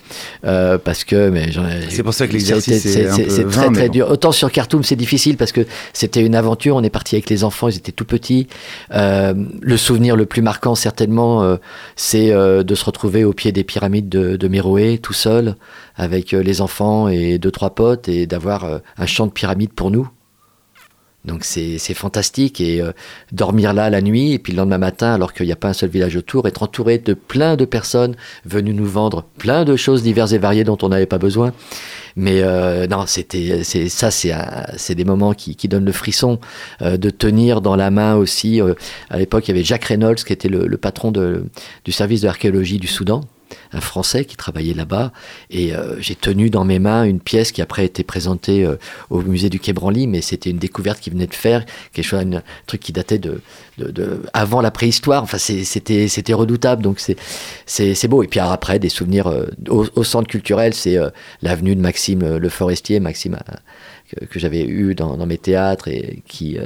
[0.45, 1.31] euh, parce que...
[1.31, 3.93] mais j'en ai- C'est pour ça que l'exercice c'est- très très bon.
[3.93, 4.11] dur.
[4.11, 5.63] Autant sur Khartoum, c'est difficile parce que
[5.95, 6.77] c'était une aventure.
[6.77, 8.47] On est parti avec les enfants, ils étaient tout petits.
[8.93, 11.57] Euh, le souvenir le plus marquant, certainement, euh,
[11.97, 15.57] c'est euh, de se retrouver au pied des pyramides de, de Méroé, tout seul,
[15.97, 20.09] avec les enfants et deux trois potes, et d'avoir un champ de pyramides pour nous.
[21.29, 22.93] Donc c'est fantastique et euh,
[23.31, 25.73] dormir là la nuit et puis le lendemain matin alors qu'il n'y a pas un
[25.73, 30.03] seul village autour, être entouré de plein de personnes venues nous vendre plein de choses
[30.03, 31.53] diverses et variées dont on n'avait pas besoin.
[32.17, 36.41] Mais euh, non, c'était ça c'est des moments qui, donnent le frisson
[36.83, 38.61] euh, de tenir dans la main aussi.
[39.11, 42.79] à l'époque il y avait Jacques Reynolds qui était le, patron du service de l'archéologie
[42.79, 43.21] du Soudan
[43.73, 45.13] un Français qui travaillait là-bas.
[45.51, 48.77] Et euh, j'ai tenu dans mes mains une pièce qui après a été présentée euh,
[49.11, 52.21] au musée du Quai Branly, mais c'était une découverte qu'il venait de faire, quelque chose,
[52.21, 53.41] un truc qui datait de,
[53.79, 55.23] de, avant la préhistoire.
[55.23, 58.23] Enfin, c'était c'était redoutable, donc c'est beau.
[58.23, 60.97] Et puis après, des souvenirs euh, au, centre culturel, c'est
[61.43, 63.39] l'avenue de Maxime Le Forestier, Maxime
[64.31, 66.59] que, j'avais eu dans, mes théâtres et qui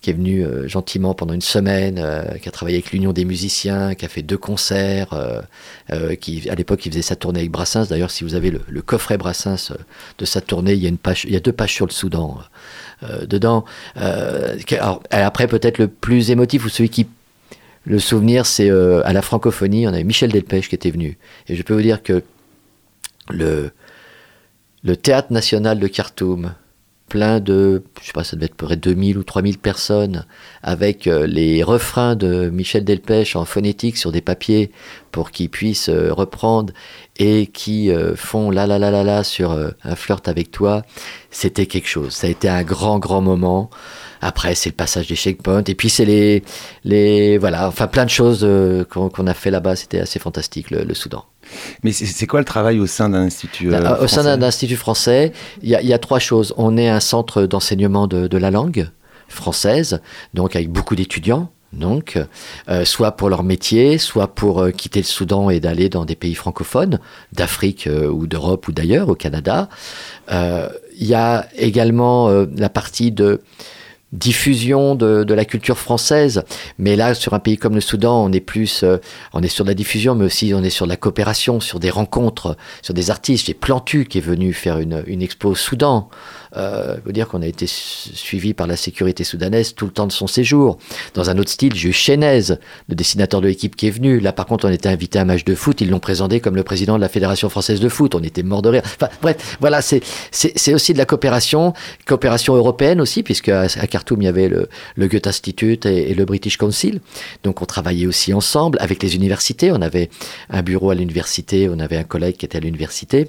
[0.00, 3.26] qui est venu euh, gentiment pendant une semaine, euh, qui a travaillé avec l'Union des
[3.26, 7.50] musiciens, qui a fait deux concerts, euh, qui à l'époque il faisait sa tournée avec
[7.50, 7.86] Brassens.
[7.88, 9.72] D'ailleurs, si vous avez le, coffret Brassens
[10.18, 12.38] de sa tournée, il y a deux pages sur le Soudan
[13.22, 13.64] dedans.
[15.10, 17.06] Après peut-être le plus émotif ou celui qui
[17.84, 21.18] le souvenir, c'est à la francophonie, on avait Michel Delpech qui était venu.
[21.48, 22.22] Et je peux vous dire que
[23.30, 23.70] le
[24.96, 26.54] théâtre national de Khartoum,
[27.10, 30.24] plein de, je sais pas, ça devait être près de 2000 ou 3000 personnes,
[30.62, 34.70] avec euh, les refrains de Michel Delpech en phonétique sur des papiers
[35.10, 36.72] pour qu'ils puissent euh, reprendre
[37.18, 40.82] et qui euh, font la la la la la sur un flirt avec toi,
[41.30, 42.12] c'était quelque chose.
[42.14, 43.70] Ça a été un grand grand moment.
[44.22, 45.64] Après, c'est le passage des checkpoints.
[45.64, 46.42] Et puis, c'est les,
[46.84, 47.38] les.
[47.38, 48.46] Voilà, enfin, plein de choses
[48.90, 49.76] qu'on a fait là-bas.
[49.76, 51.24] C'était assez fantastique, le Soudan.
[51.82, 54.76] Mais c'est quoi le travail au sein d'un institut euh, Euh, Au sein d'un institut
[54.76, 55.32] français,
[55.62, 56.54] il y, a- il y a trois choses.
[56.56, 58.88] On est un centre d'enseignement de, de la langue
[59.28, 60.00] française,
[60.34, 61.50] donc avec beaucoup d'étudiants.
[61.72, 62.18] Donc,
[62.68, 66.16] euh, soit pour leur métier, soit pour euh, quitter le Soudan et d'aller dans des
[66.16, 66.98] pays francophones,
[67.32, 69.68] d'Afrique euh, ou d'Europe ou d'ailleurs, au Canada.
[70.32, 73.40] Il y a également la partie de
[74.12, 76.42] diffusion de, de la culture française.
[76.78, 78.98] Mais là, sur un pays comme le Soudan, on est plus, euh,
[79.32, 82.56] on est sur la diffusion, mais aussi on est sur la coopération, sur des rencontres,
[82.82, 83.46] sur des artistes.
[83.46, 86.08] J'ai Plantu qui est venu faire une, une expo au Soudan.
[86.56, 89.92] Euh, je veux dire qu'on a été su- suivi par la sécurité soudanaise tout le
[89.92, 90.78] temps de son séjour.
[91.14, 91.92] Dans un autre style, j'ai eu
[92.88, 94.18] le dessinateur de l'équipe qui est venu.
[94.20, 95.80] Là, par contre, on était invité à un match de foot.
[95.80, 98.14] Ils l'ont présenté comme le président de la Fédération française de foot.
[98.14, 98.82] On était mort de rire.
[98.84, 100.00] Enfin, bref, voilà, c'est
[100.32, 101.72] c'est aussi de la coopération,
[102.06, 106.24] coopération européenne aussi, puisque à, Khartoum, il y avait le, le Goethe Institute et le
[106.24, 107.00] British Council.
[107.44, 109.70] Donc, on travaillait aussi ensemble avec les universités.
[109.72, 110.10] On avait
[110.48, 113.28] un bureau à l'université, on avait un collègue qui était à l'université.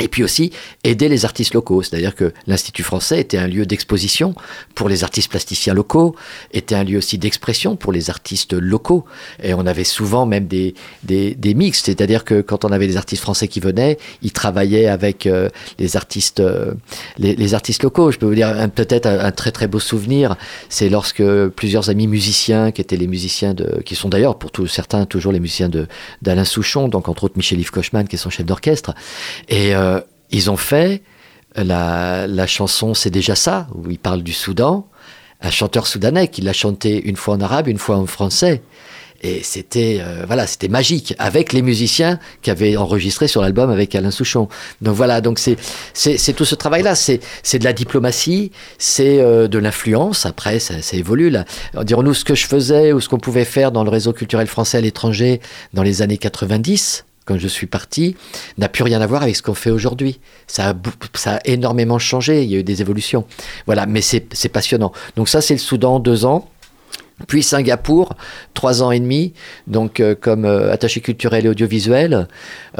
[0.00, 0.50] Et puis aussi
[0.82, 4.34] aider les artistes locaux, c'est-à-dire que l'Institut français était un lieu d'exposition
[4.74, 6.16] pour les artistes plasticiens locaux,
[6.52, 9.04] était un lieu aussi d'expression pour les artistes locaux.
[9.40, 10.74] Et on avait souvent même des,
[11.04, 15.26] des, des c'est-à-dire que quand on avait des artistes français qui venaient, ils travaillaient avec
[15.26, 16.74] euh, les artistes euh,
[17.16, 18.10] les, les artistes locaux.
[18.10, 20.36] Je peux vous dire peut-être un, très très beau souvenir,
[20.68, 24.66] c'est lorsque plusieurs amis musiciens qui étaient les musiciens de, qui sont d'ailleurs pour tous
[24.66, 25.70] certains toujours les musiciens
[26.22, 28.92] d'Alain Souchon, donc entre autres Michel-Yves Kochman qui est son chef d'orchestre,
[29.48, 29.83] et euh,
[30.30, 31.02] ils ont fait
[31.56, 34.86] la, la chanson C'est déjà ça, où il parle du Soudan,
[35.40, 38.62] un chanteur soudanais qui l'a chanté une fois en arabe, une fois en français.
[39.22, 43.94] Et c'était euh, voilà, c'était magique avec les musiciens qui avaient enregistré sur l'album avec
[43.94, 44.48] Alain Souchon.
[44.82, 46.94] Donc voilà, donc c'est tout ce travail-là.
[46.94, 50.26] C'est c'est de la diplomatie, c'est euh, de l'influence.
[50.26, 51.46] Après, ça, ça évolue là.
[51.84, 54.78] Dirons-nous ce que je faisais ou ce qu'on pouvait faire dans le réseau culturel français
[54.78, 55.40] à l'étranger
[55.72, 58.16] dans les années 90 quand je suis parti,
[58.58, 60.20] n'a plus rien à voir avec ce qu'on fait aujourd'hui.
[60.46, 60.74] Ça a,
[61.14, 63.24] ça a énormément changé, il y a eu des évolutions.
[63.66, 64.92] Voilà, mais c'est passionnant.
[65.16, 66.48] Donc ça, c'est le Soudan, deux ans.
[67.28, 68.14] Puis Singapour,
[68.54, 69.34] trois ans et demi,
[69.68, 72.26] donc euh, comme euh, attaché culturel et audiovisuel.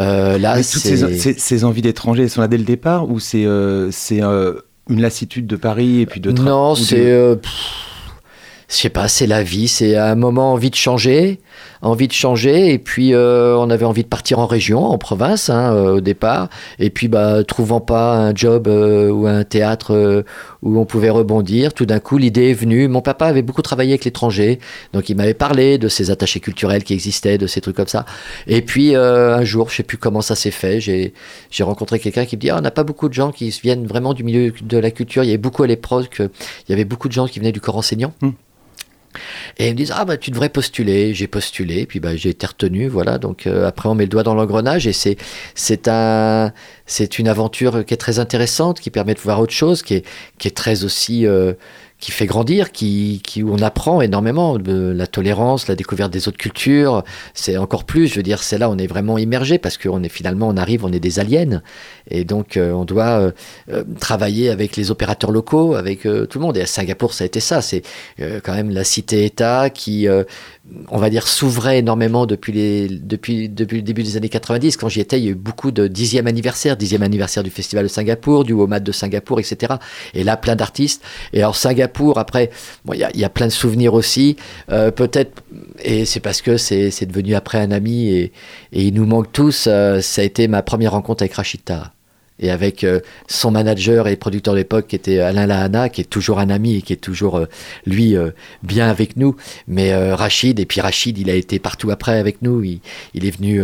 [0.00, 3.46] Euh, là, toutes ces, ces, envies d'étranger, sont là dès le départ ou c'est
[3.92, 7.38] c'est une lassitude de Paris et puis de Non, c'est
[8.74, 11.38] je sais pas, c'est la vie, c'est un moment envie de changer,
[11.80, 15.48] envie de changer, et puis euh, on avait envie de partir en région, en province
[15.48, 16.48] hein, euh, au départ,
[16.80, 20.24] et puis bah trouvant pas un job euh, ou un théâtre
[20.62, 22.88] où on pouvait rebondir, tout d'un coup l'idée est venue.
[22.88, 24.58] Mon papa avait beaucoup travaillé avec l'étranger,
[24.92, 28.04] donc il m'avait parlé de ces attachés culturels qui existaient, de ces trucs comme ça.
[28.48, 31.12] Et puis un jour, je sais plus comment ça s'est fait, j'ai
[31.62, 34.14] rencontré quelqu'un qui me dit ah, on n'a pas beaucoup de gens qui viennent vraiment
[34.14, 35.22] du milieu de la culture.
[35.22, 37.60] Il y avait beaucoup à l'époque, il y avait beaucoup de gens qui venaient du
[37.60, 38.12] corps enseignant.
[38.22, 38.34] Hum.
[39.58, 41.14] Et ils me disent ah bah tu devrais postuler.
[41.14, 43.18] J'ai postulé, puis bah j'ai été retenu, voilà.
[43.18, 45.16] Donc euh, après on met le doigt dans l'engrenage et c'est
[45.54, 46.52] c'est un
[46.86, 50.06] c'est une aventure qui est très intéressante, qui permet de voir autre chose, qui est
[50.38, 51.54] qui est très aussi euh,
[52.00, 56.36] qui fait grandir, qui, qui, où on apprend énormément la tolérance, la découverte des autres
[56.36, 57.02] cultures.
[57.32, 60.08] C'est encore plus, je veux dire, c'est là on est vraiment immergé parce qu'on est
[60.08, 61.62] finalement, on arrive, on est des aliens.
[62.10, 63.30] Et donc, euh, on doit euh,
[63.70, 66.56] euh, travailler avec les opérateurs locaux, avec tout le monde.
[66.56, 67.62] Et à Singapour, ça a été ça.
[67.62, 67.82] C'est
[68.18, 70.06] quand même la cité-État qui
[70.88, 74.78] on va dire, s'ouvrait énormément depuis, les, depuis, depuis le début des années 90.
[74.78, 77.84] Quand j'y étais, il y a eu beaucoup de dixième anniversaire, dixième anniversaire du Festival
[77.84, 79.74] de Singapour, du WOMAD de Singapour, etc.
[80.14, 81.02] Et là, plein d'artistes.
[81.34, 81.84] Et alors, Singapour,
[82.16, 82.50] après,
[82.92, 84.36] il y, a, plein de souvenirs aussi.
[84.70, 85.42] Euh, peut-être,
[85.82, 88.32] et c'est parce que c'est devenu après un ami et,
[88.72, 91.92] il nous manque tous, euh, ça a été ma première rencontre avec Rachita
[92.40, 96.04] et avec euh, son manager et producteur de l'époque qui était Alain Lahana, qui est
[96.04, 97.40] toujours un ami et qui est toujours,
[97.86, 98.16] lui,
[98.62, 99.36] bien avec nous.
[99.68, 102.64] Mais Rachid, et puis Rachid, il a été partout après avec nous.
[102.64, 102.80] Il,
[103.14, 103.62] est venu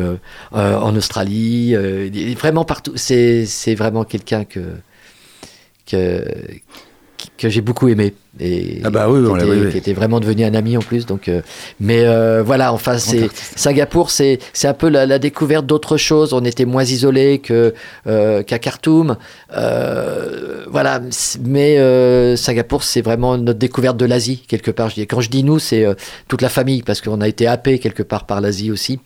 [0.53, 1.75] en Australie,
[2.35, 2.93] vraiment partout.
[2.95, 4.77] C'est vraiment quelqu'un que,
[5.87, 6.25] que,
[7.37, 8.15] que j'ai beaucoup aimé.
[8.39, 11.27] Et ah bah oui, qui, était, qui, était, vraiment devenu un ami en plus donc
[11.29, 11.43] euh,
[11.81, 16.33] mais euh, voilà enfin c'est Singapour c'est c'est un peu la, la découverte d'autres choses.
[16.33, 17.75] On était moins isolé que
[18.07, 19.17] euh, qu'à Khartoum.
[19.57, 21.01] Euh, voilà
[21.45, 24.91] mais euh, Singapour c'est vraiment notre découverte de l'Asie quelque part.
[24.91, 25.95] Je dis quand je dis nous c'est euh,
[26.29, 29.01] toute la famille parce qu'on a été happé quelque part par l'Asie aussi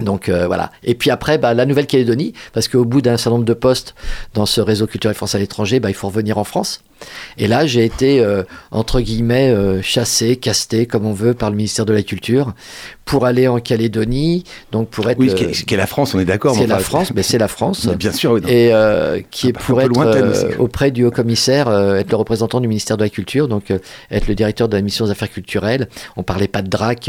[0.00, 0.70] donc euh, voilà.
[0.82, 3.94] Et puis après, bah, la Nouvelle-Calédonie, parce qu'au bout d'un certain nombre de postes
[4.34, 6.82] dans ce réseau culturel français à l'étranger, bah, il faut revenir en France.
[7.38, 11.56] Et là, j'ai été, euh, entre guillemets, euh, chassé, casté, comme on veut, par le
[11.56, 12.54] ministère de la Culture,
[13.06, 14.42] pour aller en Calédonie,
[14.72, 15.18] donc pour être...
[15.18, 16.56] Oui, ce qui est la France, on est d'accord.
[16.56, 17.86] C'est la France, mais c'est la France.
[17.98, 18.40] bien sûr, oui.
[18.48, 22.66] Et euh, qui est pour être euh, auprès du haut-commissaire, euh, être le représentant du
[22.66, 23.72] ministère de la Culture, donc
[24.10, 25.88] être le directeur de la mission des affaires culturelles.
[26.16, 27.08] On parlait pas de DRAC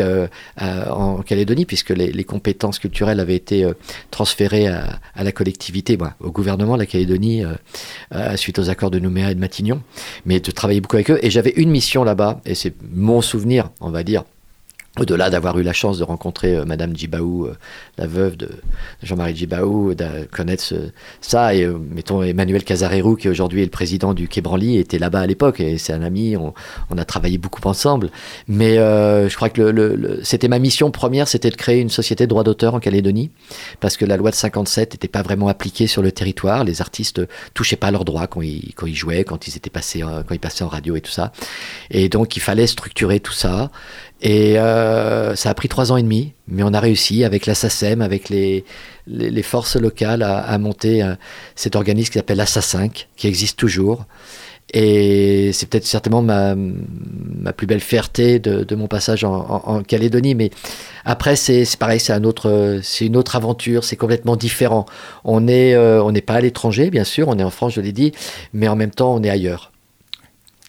[0.59, 3.67] en Calédonie, puisque les, les, compétences culturelles avaient été
[4.11, 7.43] transférées à, à, la collectivité, bah, au gouvernement de la Calédonie,
[8.35, 9.81] suite aux accords de Nouméa et de Matignon
[10.25, 11.19] mais de travailler beaucoup avec eux.
[11.21, 14.23] Et j'avais une mission là-bas, et c'est mon souvenir, on va dire,
[14.99, 17.55] au-delà d'avoir eu la chance de rencontrer euh, Madame Djibaou, euh,
[17.97, 18.49] la veuve de
[19.03, 20.73] Jean-Marie Djibaou, de connaître
[21.21, 24.99] ça, et euh, mettons Emmanuel Casarerou, qui aujourd'hui est le président du Quai Branly, était
[24.99, 26.53] là-bas à l'époque, et c'est un ami, on,
[26.97, 28.09] a travaillé beaucoup ensemble.
[28.47, 31.89] Mais euh, je crois que le, le, c'était ma mission première, c'était de créer une
[31.89, 33.31] société de droit d'auteur en Calédonie,
[33.79, 37.21] parce que la loi de 57 n'était pas vraiment appliquée sur le territoire, les artistes
[37.53, 40.39] touchaient pas leurs droits quand ils, quand ils jouaient, quand ils étaient passés, quand ils
[40.39, 41.31] passaient en radio et tout ça.
[41.91, 43.71] Et donc il fallait structurer tout ça.
[44.21, 47.53] Et euh, ça a pris trois ans et demi, mais on a réussi avec la
[47.53, 48.63] SACEM, avec les,
[49.43, 51.13] forces locales, à, monter euh,
[51.55, 54.05] cet organisme qui s'appelle l'ASSA5, qui existe toujours.
[54.73, 60.35] Et c'est peut-être certainement ma, plus belle fierté de, mon passage en, en, Calédonie.
[60.35, 60.49] Mais
[61.05, 62.25] après, c'est pareil, c'est une
[63.17, 64.85] autre aventure, c'est complètement différent.
[65.25, 68.11] Euh, on n'est pas à l'étranger, bien sûr, on est en France, je l'ai dit,
[68.51, 69.71] mais en même temps, on est ailleurs.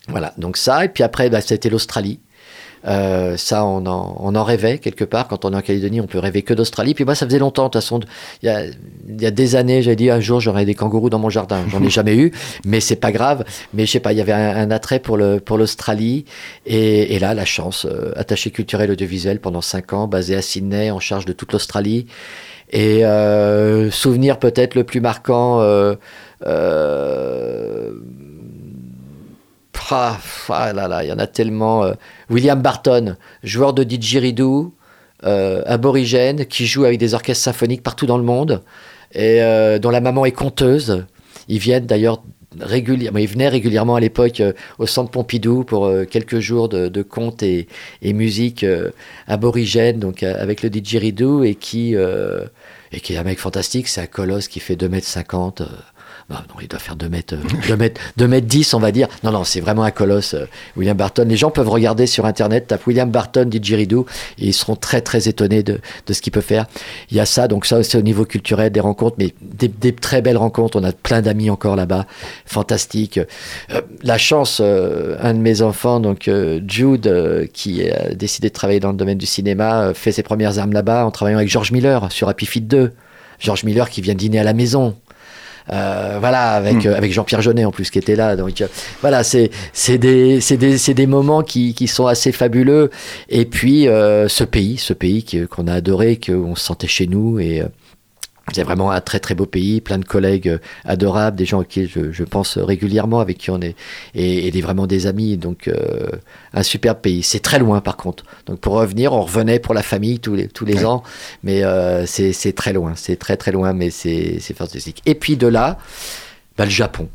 [0.07, 0.85] Voilà, donc ça.
[0.85, 2.21] Et puis après, bah, c'était l'Australie.
[2.87, 5.29] Euh, ça, on en, rêvait quelque part.
[5.29, 6.95] Quand on est en Calédonie, on peut rêver que d'Australie.
[6.95, 7.65] Puis moi, ça faisait longtemps.
[7.65, 8.01] De toute façon,
[8.43, 8.47] il
[9.21, 11.65] y a, des années, j'avais dit un jour, j'aurais des kangourous dans mon jardin.
[11.69, 12.33] J'en ai jamais eu,
[12.65, 13.45] mais c'est pas grave.
[13.75, 16.25] Mais je sais pas, il y avait un, attrait pour l'Australie.
[16.67, 21.01] Et, là, la chance, euh, attaché culturel audiovisuel pendant cinq ans, basé à Sydney, en
[21.01, 22.07] charge de toute l'Australie.
[22.71, 25.61] Et euh, souvenir peut-être le plus marquant.
[29.91, 30.19] Ah,
[30.49, 31.85] ah, là là, il y en a tellement.
[31.85, 31.95] Euh,
[32.31, 34.75] William Barton, joueur de didgeridoo,
[35.23, 38.63] aborigènes qui jouent avec des orchestres symphoniques partout dans le monde
[39.13, 39.41] et
[39.81, 41.05] dont la maman est conteuse.
[41.49, 42.23] Ils viennent d'ailleurs
[42.59, 46.89] régulièrement, il venait régulièrement à l'époque euh, au centre Pompidou pour euh, quelques jours de,
[46.89, 47.69] de contes et,
[48.03, 48.91] musique euh,
[49.27, 53.89] aborigène, donc avec le didgeridoo et qui, et qui est un mec fantastique.
[53.89, 55.67] C'est un colosse qui fait 2m50.
[56.29, 58.93] Bah, non, il doit faire 2 mètres, 2 euh, mètres, 2 mètres 10, on va
[58.93, 59.09] dire.
[59.25, 60.45] Non, non, c'est vraiment un colosse, euh,
[60.77, 61.25] William Barton.
[61.27, 64.05] Les gens peuvent regarder sur Internet, tape William Barton, didgeridoo,
[64.39, 66.67] et ils seront très, très étonnés de, de ce qu'il peut faire.
[67.11, 69.95] Il y a ça, donc ça, c'est au niveau culturel, des rencontres, mais des, des
[69.95, 70.79] très belles rencontres.
[70.79, 72.05] On a plein d'amis encore là-bas,
[72.45, 73.19] fantastique.
[73.71, 76.31] Euh, la chance, un de mes enfants, donc
[76.67, 80.73] Jude, qui a décidé de travailler dans le domaine du cinéma, fait ses premières armes
[80.73, 82.93] là-bas en travaillant avec George Miller sur Happy Feet 2.
[83.39, 84.95] George Miller qui vient dîner à la maison.
[85.73, 86.89] Euh, voilà, avec, hmm.
[86.89, 88.37] euh, avec Jean-Pierre Jeunet en plus qui était là.
[88.37, 88.67] Donc euh,
[89.01, 89.51] voilà, c'est
[89.99, 92.91] des, des, des moments qui, qui sont assez fabuleux.
[93.29, 97.63] Et puis ce pays, ce pays qu'on a adoré, qu'on se sentait chez nous et
[98.53, 101.87] c'est vraiment un très très beau pays, plein de collègues euh, adorables, des gens qui
[101.87, 103.77] je, je pense régulièrement, avec qui on est,
[104.15, 105.37] et, des, vraiment des amis.
[105.37, 106.09] Donc euh,
[106.55, 107.23] un superbe pays.
[107.23, 108.25] C'est très loin par contre.
[108.47, 111.03] Donc pour revenir, on revenait pour la famille tous les, tous les ans,
[111.43, 112.93] mais euh, c'est très loin.
[112.97, 115.03] C'est très très loin, mais c'est fantastique.
[115.07, 115.79] Et puis de là,
[116.57, 117.09] bah, le Japon.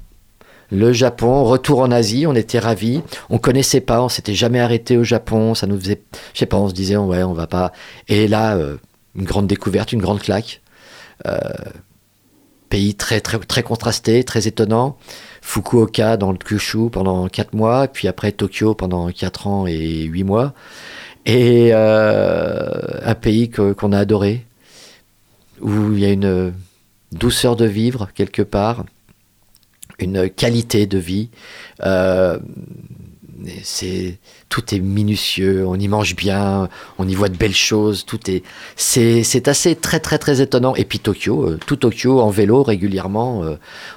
[0.72, 3.02] Le Japon, retour en Asie, on était ravis.
[3.30, 5.54] On connaissait pas, on s'était jamais arrêté au Japon.
[5.54, 6.02] Ça nous faisait,
[6.34, 7.74] je sais pas, on se disait ouais, on va pas.
[8.08, 8.58] Et là,
[9.16, 10.63] une grande découverte, une grande claque.
[11.26, 11.40] Euh,
[12.70, 14.98] pays très, très, très contrasté, très étonnant.
[15.42, 20.24] Fukuoka dans le Kyushu pendant 4 mois, puis après Tokyo pendant 4 ans et 8
[20.24, 20.54] mois.
[21.26, 22.72] Et euh,
[23.04, 24.46] un pays qu'on a adoré,
[25.62, 26.54] où il y a une
[27.12, 28.86] douceur de vivre quelque part,
[30.00, 31.30] une qualité de vie.
[31.86, 32.40] Euh,
[33.64, 34.20] c'est
[34.50, 38.44] tout est minutieux, on y mange bien, on y voit de belles choses, tout est
[38.76, 40.76] c'est assez très très très étonnant.
[40.76, 43.56] Et puis Tokyo, euh, tout Tokyo en vélo régulièrement, euh,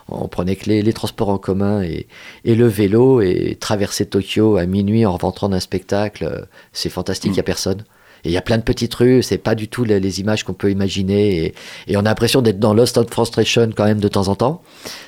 [0.08, 2.06] on prenait que les, transports en commun et,
[2.44, 6.42] et, le vélo et traverser Tokyo à minuit en rentrant d'un spectacle, euh,
[6.72, 7.44] c'est fantastique, il n'y a mm.
[7.44, 7.84] personne.
[8.26, 10.70] Il y a plein de petites rues, c'est pas du tout les, images qu'on peut
[10.70, 11.54] imaginer.
[11.88, 14.62] Et, on a l'impression d'être dans Lost of Frustration quand même de temps en temps.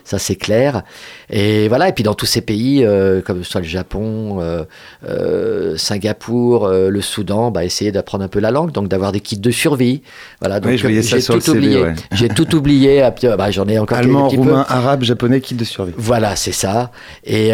[0.05, 0.83] Ça, c'est clair.
[1.31, 4.65] Et voilà, et puis dans tous ces pays, euh, comme soit le Japon, euh,
[5.07, 9.39] euh, Singapour, le Soudan, bah, essayer d'apprendre un peu la langue, donc d'avoir des kits
[9.39, 10.03] de survie.
[10.41, 11.85] Voilà, donc j'ai tout, oublié.
[12.13, 13.09] J'ai tout oublié.
[13.37, 15.93] Bah, J'en ai encore Allemand, roumain, arabe, japonais, kit de survie.
[15.97, 16.91] Voilà, c'est ça.
[17.25, 17.51] Et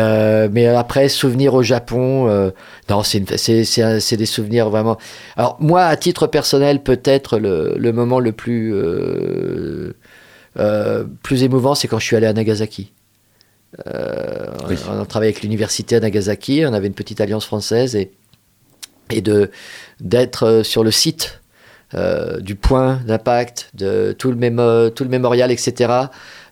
[0.53, 2.53] mais après, souvenir au Japon,
[2.91, 4.99] non, c'est des souvenirs vraiment.
[5.37, 9.93] Alors moi, à titre personnel, peut-être le, moment le plus euh,
[10.59, 12.93] euh, plus émouvant, c'est quand je suis allé à Nagasaki.
[13.87, 14.47] Euh,
[14.89, 18.13] on, a travaillé avec l'université à Nagasaki, on avait une petite alliance française et
[19.11, 19.51] et de
[20.01, 21.41] d'être sur le site
[22.41, 26.09] du point d'impact, de tout le, tout le mémorial, etc.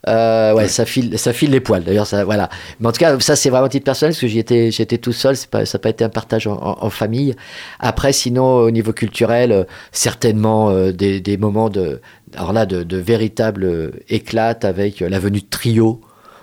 [0.08, 1.84] Euh, ouais, ça file, ça file les poils.
[1.84, 2.48] D'ailleurs, ça, voilà.
[2.80, 5.36] Mais en tout cas, ça c'est vraiment titre personnel parce que j'étais, j'étais tout seul.
[5.36, 7.34] C'est pas, ça n'a pas été un partage en, famille.
[7.78, 12.00] Après, sinon, au niveau culturel, euh, certainement euh, des, des, moments de,
[12.34, 16.00] alors là, de, de véritable éclat avec la venue de trio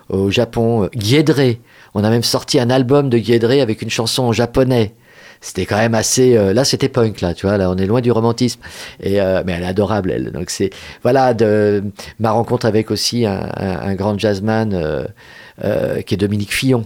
[0.09, 1.61] au Japon, Guédré.
[1.93, 4.95] On a même sorti un album de Guédré avec une chanson en japonais
[5.41, 8.01] c'était quand même assez euh, là c'était punk là tu vois là on est loin
[8.01, 8.61] du romantisme
[9.01, 10.69] et euh, mais elle est adorable elle donc c'est
[11.03, 11.83] voilà de
[12.19, 16.85] ma rencontre avec aussi un, grand jazzman euh, qui est Dominique Fillon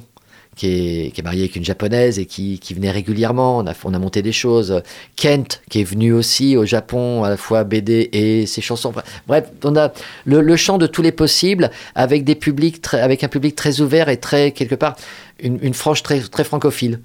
[0.56, 3.58] qui est, qui est, marié avec une japonaise et qui, qui, venait régulièrement.
[3.58, 4.84] On a, on a monté des choses.
[5.16, 8.94] Kent, qui est venu aussi au Japon, à la fois BD et ses chansons.
[9.26, 9.92] Bref, on a
[10.26, 14.10] le, le champ de tous les possibles avec des publics, avec un public très ouvert
[14.10, 14.96] et très quelque part
[15.40, 17.00] une, une frange très, très francophile.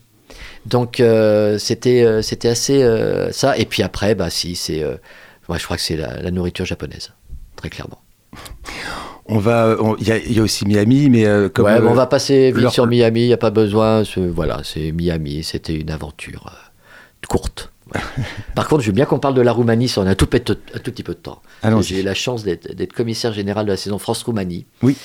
[0.66, 3.56] Donc euh, c'était euh, c'était assez euh, ça.
[3.56, 7.12] Et puis après, bah si c'est, je crois que c'est la, nourriture japonaise,
[7.56, 8.00] très clairement.
[9.30, 12.86] On va, il y, a aussi Miami, mais comme ouais, on va passer vite sur
[12.86, 13.24] Miami.
[13.24, 14.02] Il n'y a pas besoin.
[14.16, 15.44] Voilà, c'est Miami.
[15.44, 16.50] C'était une aventure
[17.28, 17.72] courte.
[18.54, 20.28] Par contre, je veux bien qu'on parle de la Roumanie si on a un tout,
[20.34, 20.56] un tout
[20.92, 21.42] petit peu de temps.
[21.80, 24.66] J'ai eu la chance d'être commissaire général de la saison France-Roumanie.
[24.82, 24.96] Oui.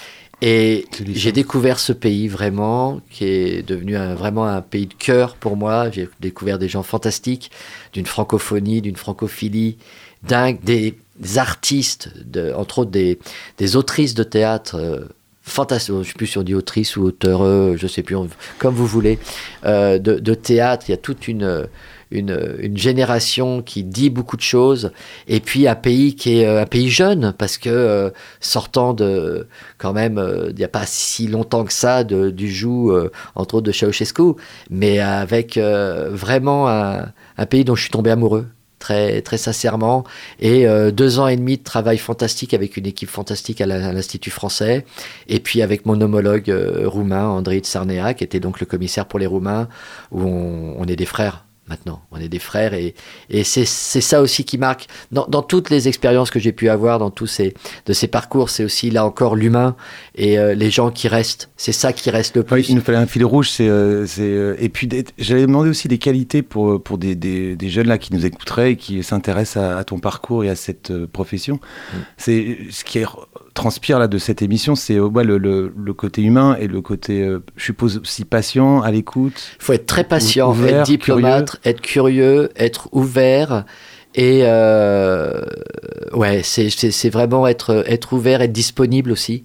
[0.42, 5.36] Et j'ai découvert ce pays vraiment, qui est devenu un, vraiment un pays de cœur
[5.36, 5.90] pour moi.
[5.90, 7.52] J'ai découvert des gens fantastiques,
[7.94, 9.78] d'une francophonie, d'une francophilie
[10.24, 10.96] dingue, des,
[11.38, 13.20] artistes, de, entre autres des,
[13.58, 14.76] des, autrices de théâtre.
[14.76, 15.00] Euh,
[15.46, 17.42] je ne sais plus si on dit autrice ou auteur,
[17.78, 18.16] je ne sais plus,
[18.60, 19.20] comme vous voulez,
[19.66, 20.86] euh, de, de, théâtre.
[20.88, 21.68] Il y a toute une,
[22.14, 24.92] une, génération qui dit beaucoup de choses,
[25.28, 28.10] et puis un pays qui est euh, un pays jeune, parce que euh,
[28.40, 29.48] sortant de,
[29.78, 33.68] quand même, euh, il n'y a pas si longtemps que ça, du joug, entre autres
[33.68, 34.34] de Ceausescu,
[34.70, 38.48] mais avec vraiment un, pays dont je suis tombé amoureux
[38.80, 40.04] très, très sincèrement.
[40.40, 44.86] Et deux ans et demi de travail fantastique avec une équipe fantastique à l'Institut français.
[45.28, 46.54] Et puis avec mon homologue
[46.86, 49.68] roumain, André Tsarnea, qui était donc le commissaire pour les Roumains,
[50.12, 52.02] où on est des frères maintenant.
[52.12, 52.94] On est des frères et,
[53.30, 54.88] et c'est ça aussi qui marque.
[55.12, 57.54] Dans, dans toutes les expériences que j'ai pu avoir, dans tous ces,
[57.86, 59.76] de ces parcours, c'est aussi là encore l'humain
[60.16, 61.50] et euh, les gens qui restent.
[61.56, 62.56] C'est ça qui reste le plus.
[62.56, 63.50] Oui, il nous fallait un fil rouge.
[63.50, 67.70] C'est, euh, euh, et puis j'avais demandé aussi des qualités pour, pour des, des, des,
[67.70, 71.06] jeunes là qui nous écouteraient et qui s'intéressent à, à, ton parcours et à cette
[71.08, 71.56] profession.
[71.56, 71.98] Mm.
[72.18, 73.06] C'est ce qui est
[73.54, 77.22] transpire là de cette émission, c'est ouais, le, le, le, côté humain et le côté,
[77.22, 79.34] euh, je suppose, aussi patient, à l'écoute.
[79.60, 81.72] Il faut être très patient, ouvert, être diplomate, curieux.
[81.72, 83.66] être curieux, être ouvert.
[84.16, 85.42] Et euh,
[86.14, 89.44] ouais, c'est vraiment être, être ouvert, être disponible aussi.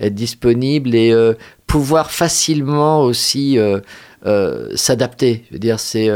[0.00, 1.34] Être disponible et euh,
[1.66, 3.80] pouvoir facilement aussi euh,
[4.26, 5.44] euh, s'adapter.
[5.48, 6.08] Je veux dire, c'est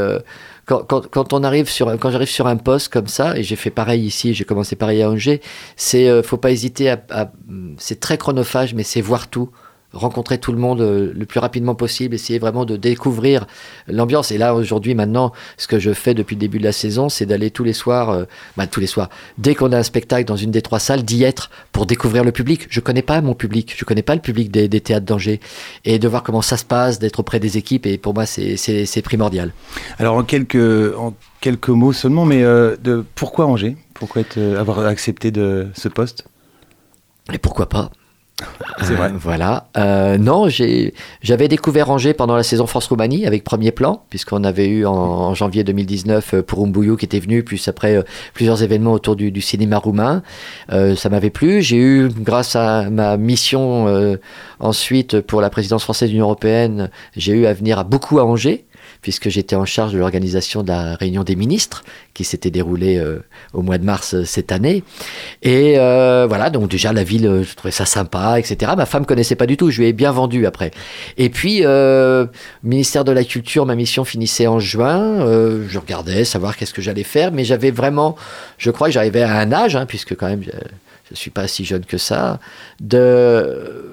[0.65, 3.55] quand, quand, quand, on arrive sur, quand j'arrive sur un poste comme ça, et j'ai
[3.55, 5.41] fait pareil ici, j'ai commencé pareil à Angers,
[5.75, 7.31] c'est, euh, faut pas hésiter à, à
[7.77, 9.49] c'est très chronophage, mais c'est voir tout
[9.95, 13.47] rencontrer tout le monde euh, le plus rapidement possible, essayer vraiment de découvrir
[13.87, 14.31] l'ambiance.
[14.31, 17.25] Et là, aujourd'hui, maintenant, ce que je fais depuis le début de la saison, c'est
[17.25, 18.25] d'aller tous les soirs, euh,
[18.57, 21.23] bah, tous les soirs, dès qu'on a un spectacle dans une des trois salles, d'y
[21.23, 22.67] être pour découvrir le public.
[22.69, 25.39] Je connais pas mon public, je connais pas le public des, des théâtres d'Angers.
[25.85, 29.01] Et de voir comment ça se passe, d'être auprès des équipes, et pour moi, c'est
[29.03, 29.53] primordial.
[29.97, 33.77] Alors, en quelques, en quelques mots seulement, mais euh, de, pourquoi Angers?
[33.93, 36.25] Pourquoi être, avoir accepté de ce poste?
[37.31, 37.91] Et pourquoi pas?
[38.81, 39.11] C'est vrai.
[39.11, 39.67] Euh, voilà.
[39.77, 44.85] Euh, non, j'avais découvert Angers pendant la saison France-Roumanie avec Premier Plan, puisqu'on avait eu
[44.85, 48.91] en, en, janvier 2019 euh, pour Umbuyu qui était venu, puis après euh, plusieurs événements
[48.91, 50.21] autour du, du cinéma roumain.
[50.69, 51.61] Ça m'avait plu.
[51.61, 54.17] J'ai eu, grâce à ma mission
[54.59, 58.25] ensuite pour la présidence française de l'Union européenne, j'ai eu à venir à beaucoup à
[58.25, 58.65] Angers
[59.05, 61.83] puisque j'étais en charge de l'organisation de la réunion des ministres
[62.15, 63.19] qui s'était déroulée euh,
[63.53, 64.83] au mois de mars euh, cette année.
[65.43, 68.71] Et euh, voilà, donc déjà la ville, je trouvais ça sympa, etc.
[68.75, 70.71] Ma femme connaissait pas du tout, je lui ai bien vendu après.
[71.19, 71.63] Et puis,
[72.63, 75.19] ministère de la Culture, ma mission finissait en juin.
[75.69, 78.15] je regardais, savoir qu'est-ce que j'allais faire, mais j'avais vraiment,
[78.57, 80.49] je crois que j'arrivais à un âge, hein, puisque quand même je,
[81.11, 82.39] je suis pas si jeune que ça,
[82.79, 83.85] de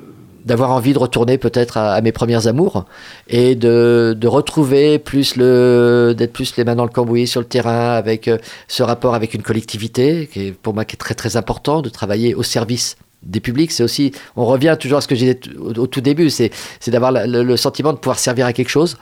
[0.44, 2.84] d'avoir envie de retourner peut-être à, mes premières amours
[3.28, 7.92] et de, retrouver plus le d'être plus les mains dans le cambouis sur le terrain
[7.92, 11.88] avec euh, ce rapport avec une collectivité qui est pour moi très très important de
[11.88, 15.50] travailler au service des publics, c'est aussi, on revient toujours à ce que j'ai dit
[15.58, 16.50] au, tout début, c'est
[16.88, 18.96] d'avoir le, sentiment de pouvoir servir à quelque chose,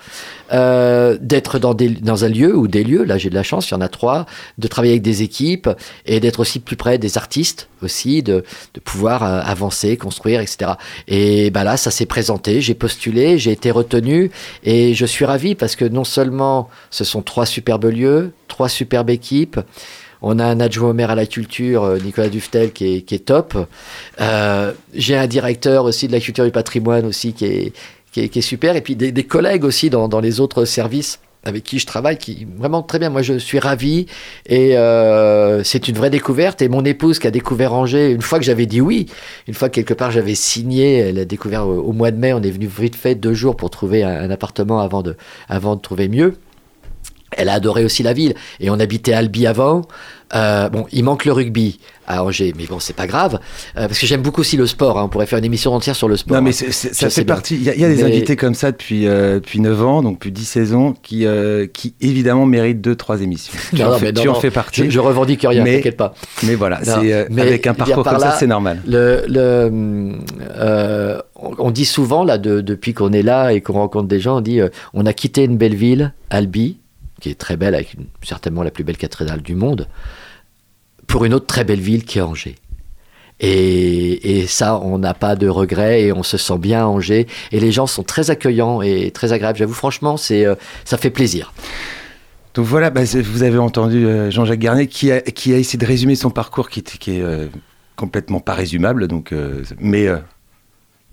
[0.53, 3.75] euh, d'être dans, dans un lieu ou des lieux, là j'ai de la chance, il
[3.75, 4.27] y en a trois,
[4.59, 5.68] de travailler avec des équipes
[6.07, 8.45] et d'être aussi plus près des artistes aussi, de,
[8.75, 10.73] de pouvoir euh, avancer, construire, etc.
[11.09, 14.31] Et bah là, ça s'est présenté, j'ai postulé, j'ai été retenu
[14.64, 19.11] et je suis ravi parce que non seulement ce sont trois superbes lieux, trois superbes
[19.11, 19.61] équipes,
[20.23, 23.14] on a un adjoint au maire à la culture, euh, Nicolas Duftel, qui est, qui
[23.14, 23.57] est top.
[24.21, 27.73] Euh, J'ai un directeur aussi de la culture du patrimoine aussi qui est,
[28.12, 28.77] qui est, super.
[28.77, 32.47] Et puis des, collègues aussi dans, dans, les autres services avec qui je travaille, qui
[32.59, 33.09] vraiment très bien.
[33.09, 34.07] Moi, je suis ravi
[34.47, 36.61] et euh, c'est une vraie découverte.
[36.61, 39.07] Et mon épouse qui a découvert Angers, une fois que j'avais dit oui,
[39.49, 42.35] une fois que quelque part j'avais signé, elle a découvert au, au, mois de mai.
[42.35, 45.16] On est venu vite fait deux jours pour trouver un, un appartement avant de,
[45.49, 46.35] avant de trouver mieux.
[47.37, 48.35] Elle a adoré aussi la ville.
[48.61, 49.83] Et on habitait Albi avant.
[50.35, 53.41] Euh, bon, il manque le rugby à Angers, mais bon, c'est pas grave.
[53.76, 54.99] Euh, parce que j'aime beaucoup aussi le sport.
[54.99, 55.05] Hein.
[55.05, 56.37] On pourrait faire une émission entière sur le sport.
[56.37, 57.57] Non, mais est, ça fait partie.
[57.57, 58.05] Il y a, il y a des mais...
[58.05, 61.26] invités comme ça depuis, euh, depuis 9 ans, donc depuis 10 saisons, qui,
[61.72, 63.53] qui évidemment méritent 2-3 émissions.
[63.70, 64.85] tu, non, en, fais, non, tu en fais partie.
[64.85, 66.14] Je, je revendique rien, t'inquiète pas.
[66.45, 66.81] Mais voilà,
[67.31, 68.81] mais avec un parcours comme là, ça, c'est normal.
[68.87, 74.20] Le, le, on dit souvent, là, de, depuis qu'on est là et qu'on rencontre des
[74.20, 74.61] gens, on dit
[74.95, 76.78] on a quitté une belle ville, Albi,
[77.21, 79.87] qui est très belle, avec une, certainement la plus belle cathédrale du monde,
[81.07, 82.57] pour une autre très belle ville qui est Angers.
[83.43, 87.27] Et, et ça, on n'a pas de regrets et on se sent bien à Angers.
[87.53, 89.59] Et les gens sont très accueillants et très agréables.
[89.59, 90.55] J'avoue, franchement, c'est, euh,
[90.85, 91.53] ça fait plaisir.
[92.53, 95.87] Donc voilà, bah, vous avez entendu euh, Jean-Jacques Garnet qui a, qui a essayé de
[95.87, 97.47] résumer son parcours qui, qui est euh,
[97.97, 99.09] complètement pas résumable.
[99.09, 100.07] Donc, euh, mais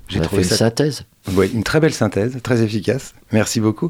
[0.09, 0.57] j'ai trouvé une ça...
[0.57, 1.05] synthèse.
[1.35, 3.13] Oui, une très belle synthèse, très efficace.
[3.31, 3.89] Merci beaucoup.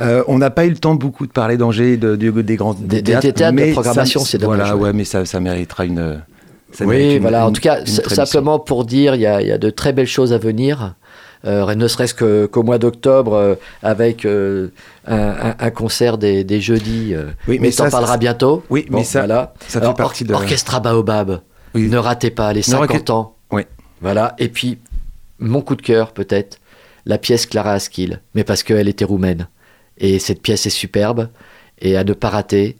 [0.00, 2.74] Euh, on n'a pas eu le temps beaucoup de parler d'Angers, de, de, des grands
[2.74, 4.58] des, théâtres, des théâtres mais de programmation, c'est dommage.
[4.58, 6.22] Voilà, ouais, mais ça, ça méritera une.
[6.72, 7.42] Ça oui, une, voilà.
[7.42, 10.32] Une, en tout cas, simplement pour dire, il y, y, a de très belles choses
[10.32, 10.94] à venir.
[11.46, 14.68] Euh, ne serait-ce qu'au qu mois d'octobre, euh, avec euh,
[15.06, 17.14] un, concert des, des jeudis.
[17.48, 18.62] oui, mais, mais ça, parlera bientôt.
[18.70, 19.52] Oui, bon, mais ça, voilà.
[19.60, 20.32] ça fait Alors, partie de.
[20.32, 21.40] Orchestra Baobab.
[21.74, 21.88] Oui.
[21.88, 23.34] Ne ratez pas les 50 ans.
[23.50, 23.62] Oui.
[24.00, 24.34] Voilà.
[24.38, 24.78] Et puis,
[25.38, 26.58] mon coup de cœur, peut-être,
[27.06, 29.48] la pièce Clara Askill, mais parce qu'elle était roumaine.
[29.98, 31.28] Et cette pièce est superbe,
[31.80, 32.76] et à ne pas rater,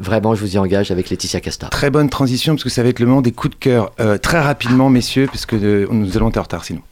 [0.00, 1.68] vraiment, je vous y engage avec Laetitia Casta.
[1.68, 3.92] Très bonne transition, parce que ça va être le moment des coups de cœur.
[4.22, 6.82] très rapidement, messieurs, parce que nous allons être en retard sinon.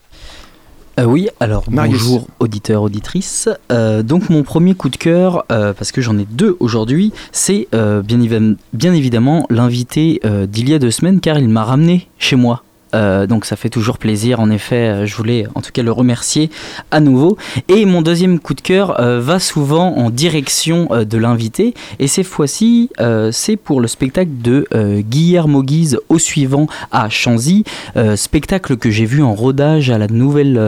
[0.99, 3.51] Euh, oui, alors bonjour auditeurs, auditrices.
[3.70, 7.68] Euh, donc mon premier coup de cœur, euh, parce que j'en ai deux aujourd'hui, c'est
[7.72, 12.62] bien, bien, évidemment l'invité d'il y a deux semaines car il m'a ramené chez moi
[12.95, 15.93] euh, donc ça fait toujours plaisir, en effet, euh, je voulais en tout cas le
[15.93, 16.51] remercier
[16.91, 17.37] à nouveau.
[17.68, 22.26] Et mon deuxième coup de cœur euh, va souvent en direction de l'invité, et cette
[22.26, 22.91] fois-ci,
[23.32, 24.66] c'est pour le spectacle de
[25.01, 27.64] Guillermo Guise au suivant à Chanzy,
[28.14, 30.61] spectacle que j'ai vu en rodage à la nouvelle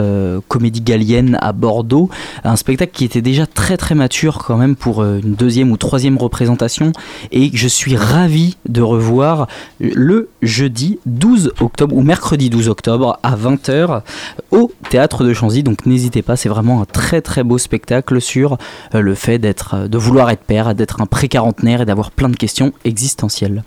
[0.47, 2.09] comédie gallienne à Bordeaux,
[2.43, 6.17] un spectacle qui était déjà très très mature quand même pour une deuxième ou troisième
[6.17, 6.91] représentation,
[7.31, 9.47] et je suis ravi de revoir
[9.79, 14.01] le jeudi 12 octobre, ou mercredi 12 octobre à 20h
[14.49, 15.61] au théâtre de Chanzy.
[15.61, 18.57] Donc n'hésitez pas, c'est vraiment un très très beau spectacle sur
[18.95, 22.29] euh, le fait d'être, euh, de vouloir être père, d'être un pré-quarantenaire et d'avoir plein
[22.29, 23.63] de questions existentielles.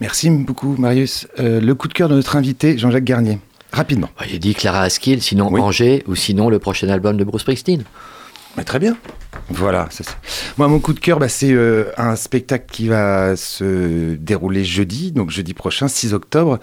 [0.00, 1.28] Merci beaucoup Marius.
[1.38, 3.38] Euh, le coup de cœur de notre invité, Jean-Jacques Garnier.
[3.72, 4.08] Rapidement.
[4.28, 7.84] Il a dit Clara Askill, sinon Angers, ou sinon le prochain album de Bruce Springsteen.
[8.56, 8.96] Mais très bien.
[9.48, 9.88] Voilà.
[10.56, 15.12] Moi, mon coup de cœur, bah, c'est euh, un spectacle qui va se dérouler jeudi,
[15.12, 16.58] donc jeudi prochain, 6 octobre,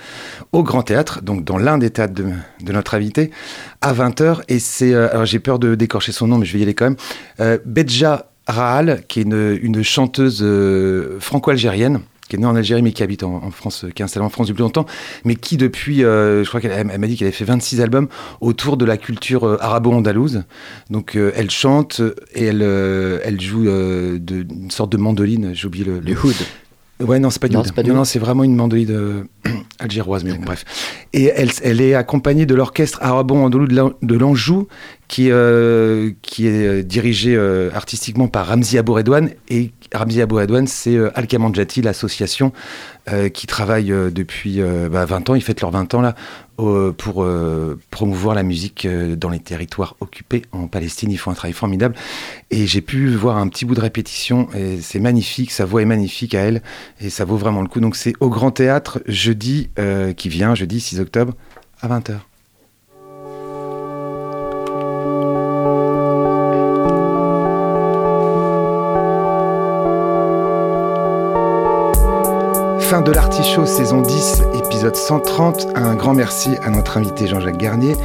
[0.52, 3.32] au Grand Théâtre, donc dans l'un des théâtres de, notre invité,
[3.82, 4.42] à 20h.
[4.48, 6.74] Et c'est, euh, alors j'ai peur de décorcher son nom, mais je vais y aller
[6.76, 6.98] quand même.
[7.40, 10.44] Euh, Bedja Rahal, qui est une chanteuse
[11.20, 14.30] franco-algérienne qui est née en Algérie mais qui habite en, France, qui est installée en
[14.30, 14.86] France depuis longtemps,
[15.26, 18.08] mais qui depuis, euh, je crois qu'elle m'a dit qu'elle avait fait 26 albums
[18.40, 20.44] autour de la culture euh, arabo-andalouse.
[20.90, 22.02] Donc euh, elle chante
[22.34, 26.00] et elle, elle joue de, une sorte de mandoline, j'ai oublié le...
[26.00, 26.36] Le hood.
[27.02, 29.26] Ouais, non, c'est pas du non, non, non c'est vraiment une mandoline
[29.80, 30.66] algéroise, mais bon, bref.
[31.14, 34.68] Et elle, elle est accompagnée de l'orchestre arabo-andalou de l'Anjou,
[35.10, 35.32] qui,
[36.22, 37.38] qui est dirigé
[37.74, 41.28] artistiquement par Ramzi Abouredouane et Ramzi Abouadouane, c'est euh, al
[41.84, 42.52] l'association
[43.12, 46.16] euh, qui travaille euh, depuis 20 bah, ans, ils fêtent leurs 20 ans là,
[46.58, 47.26] pour
[47.90, 51.10] promouvoir la musique dans les territoires occupés en Palestine.
[51.10, 51.96] Ils font un travail formidable.
[52.52, 55.86] Et j'ai pu voir un petit bout de répétition, et c'est magnifique, sa voix est
[55.86, 56.62] magnifique à elle,
[57.00, 57.80] et ça vaut vraiment le coup.
[57.80, 59.70] Donc c'est au Grand Théâtre, jeudi,
[60.18, 61.34] qui vient, jeudi 6 octobre,
[61.82, 62.29] à 20h.
[72.90, 75.68] Fin de l'Artichaut saison 10, épisode 130.
[75.76, 77.96] Un grand merci à notre invité Jean-Jacques Garnier.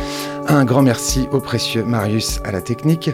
[0.46, 3.10] Un grand merci au précieux Marius à la technique.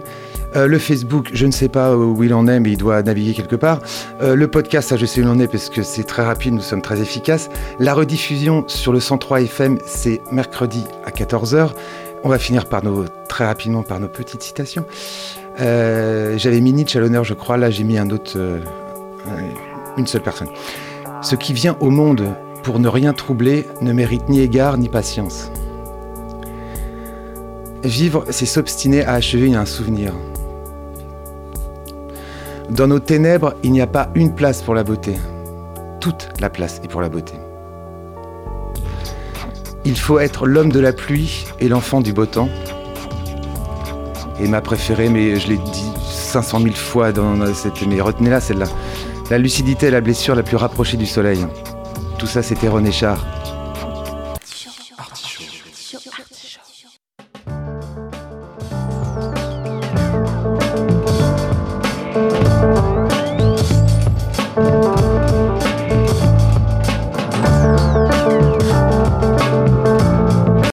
[0.56, 3.34] Euh, le Facebook, je ne sais pas où il en est, mais il doit naviguer
[3.34, 3.78] quelque part.
[4.20, 6.54] Euh, le podcast, ça je sais où il en est parce que c'est très rapide,
[6.54, 7.48] nous sommes très efficaces.
[7.78, 11.70] La rediffusion sur le 103 FM, c'est mercredi à 14h.
[12.24, 14.86] On va finir par nos, très rapidement par nos petites citations.
[15.60, 17.56] Euh, j'avais mis Nietzsche à l'honneur, je crois.
[17.56, 18.36] Là, j'ai mis un autre,
[19.96, 20.48] une seule personne.
[21.22, 25.50] Ce qui vient au monde pour ne rien troubler ne mérite ni égard ni patience.
[27.84, 30.14] Vivre, c'est s'obstiner à achever un souvenir.
[32.70, 35.14] Dans nos ténèbres, il n'y a pas une place pour la beauté.
[36.00, 37.34] Toute la place est pour la beauté.
[39.84, 42.48] Il faut être l'homme de la pluie et l'enfant du beau temps.
[44.40, 47.86] Et ma préférée, mais je l'ai dit 500 000 fois dans cette...
[47.86, 48.66] Mais retenez-la, celle-là.
[49.30, 51.46] La lucidité est la blessure la plus rapprochée du soleil.
[52.18, 53.39] Tout ça, c'était René Char.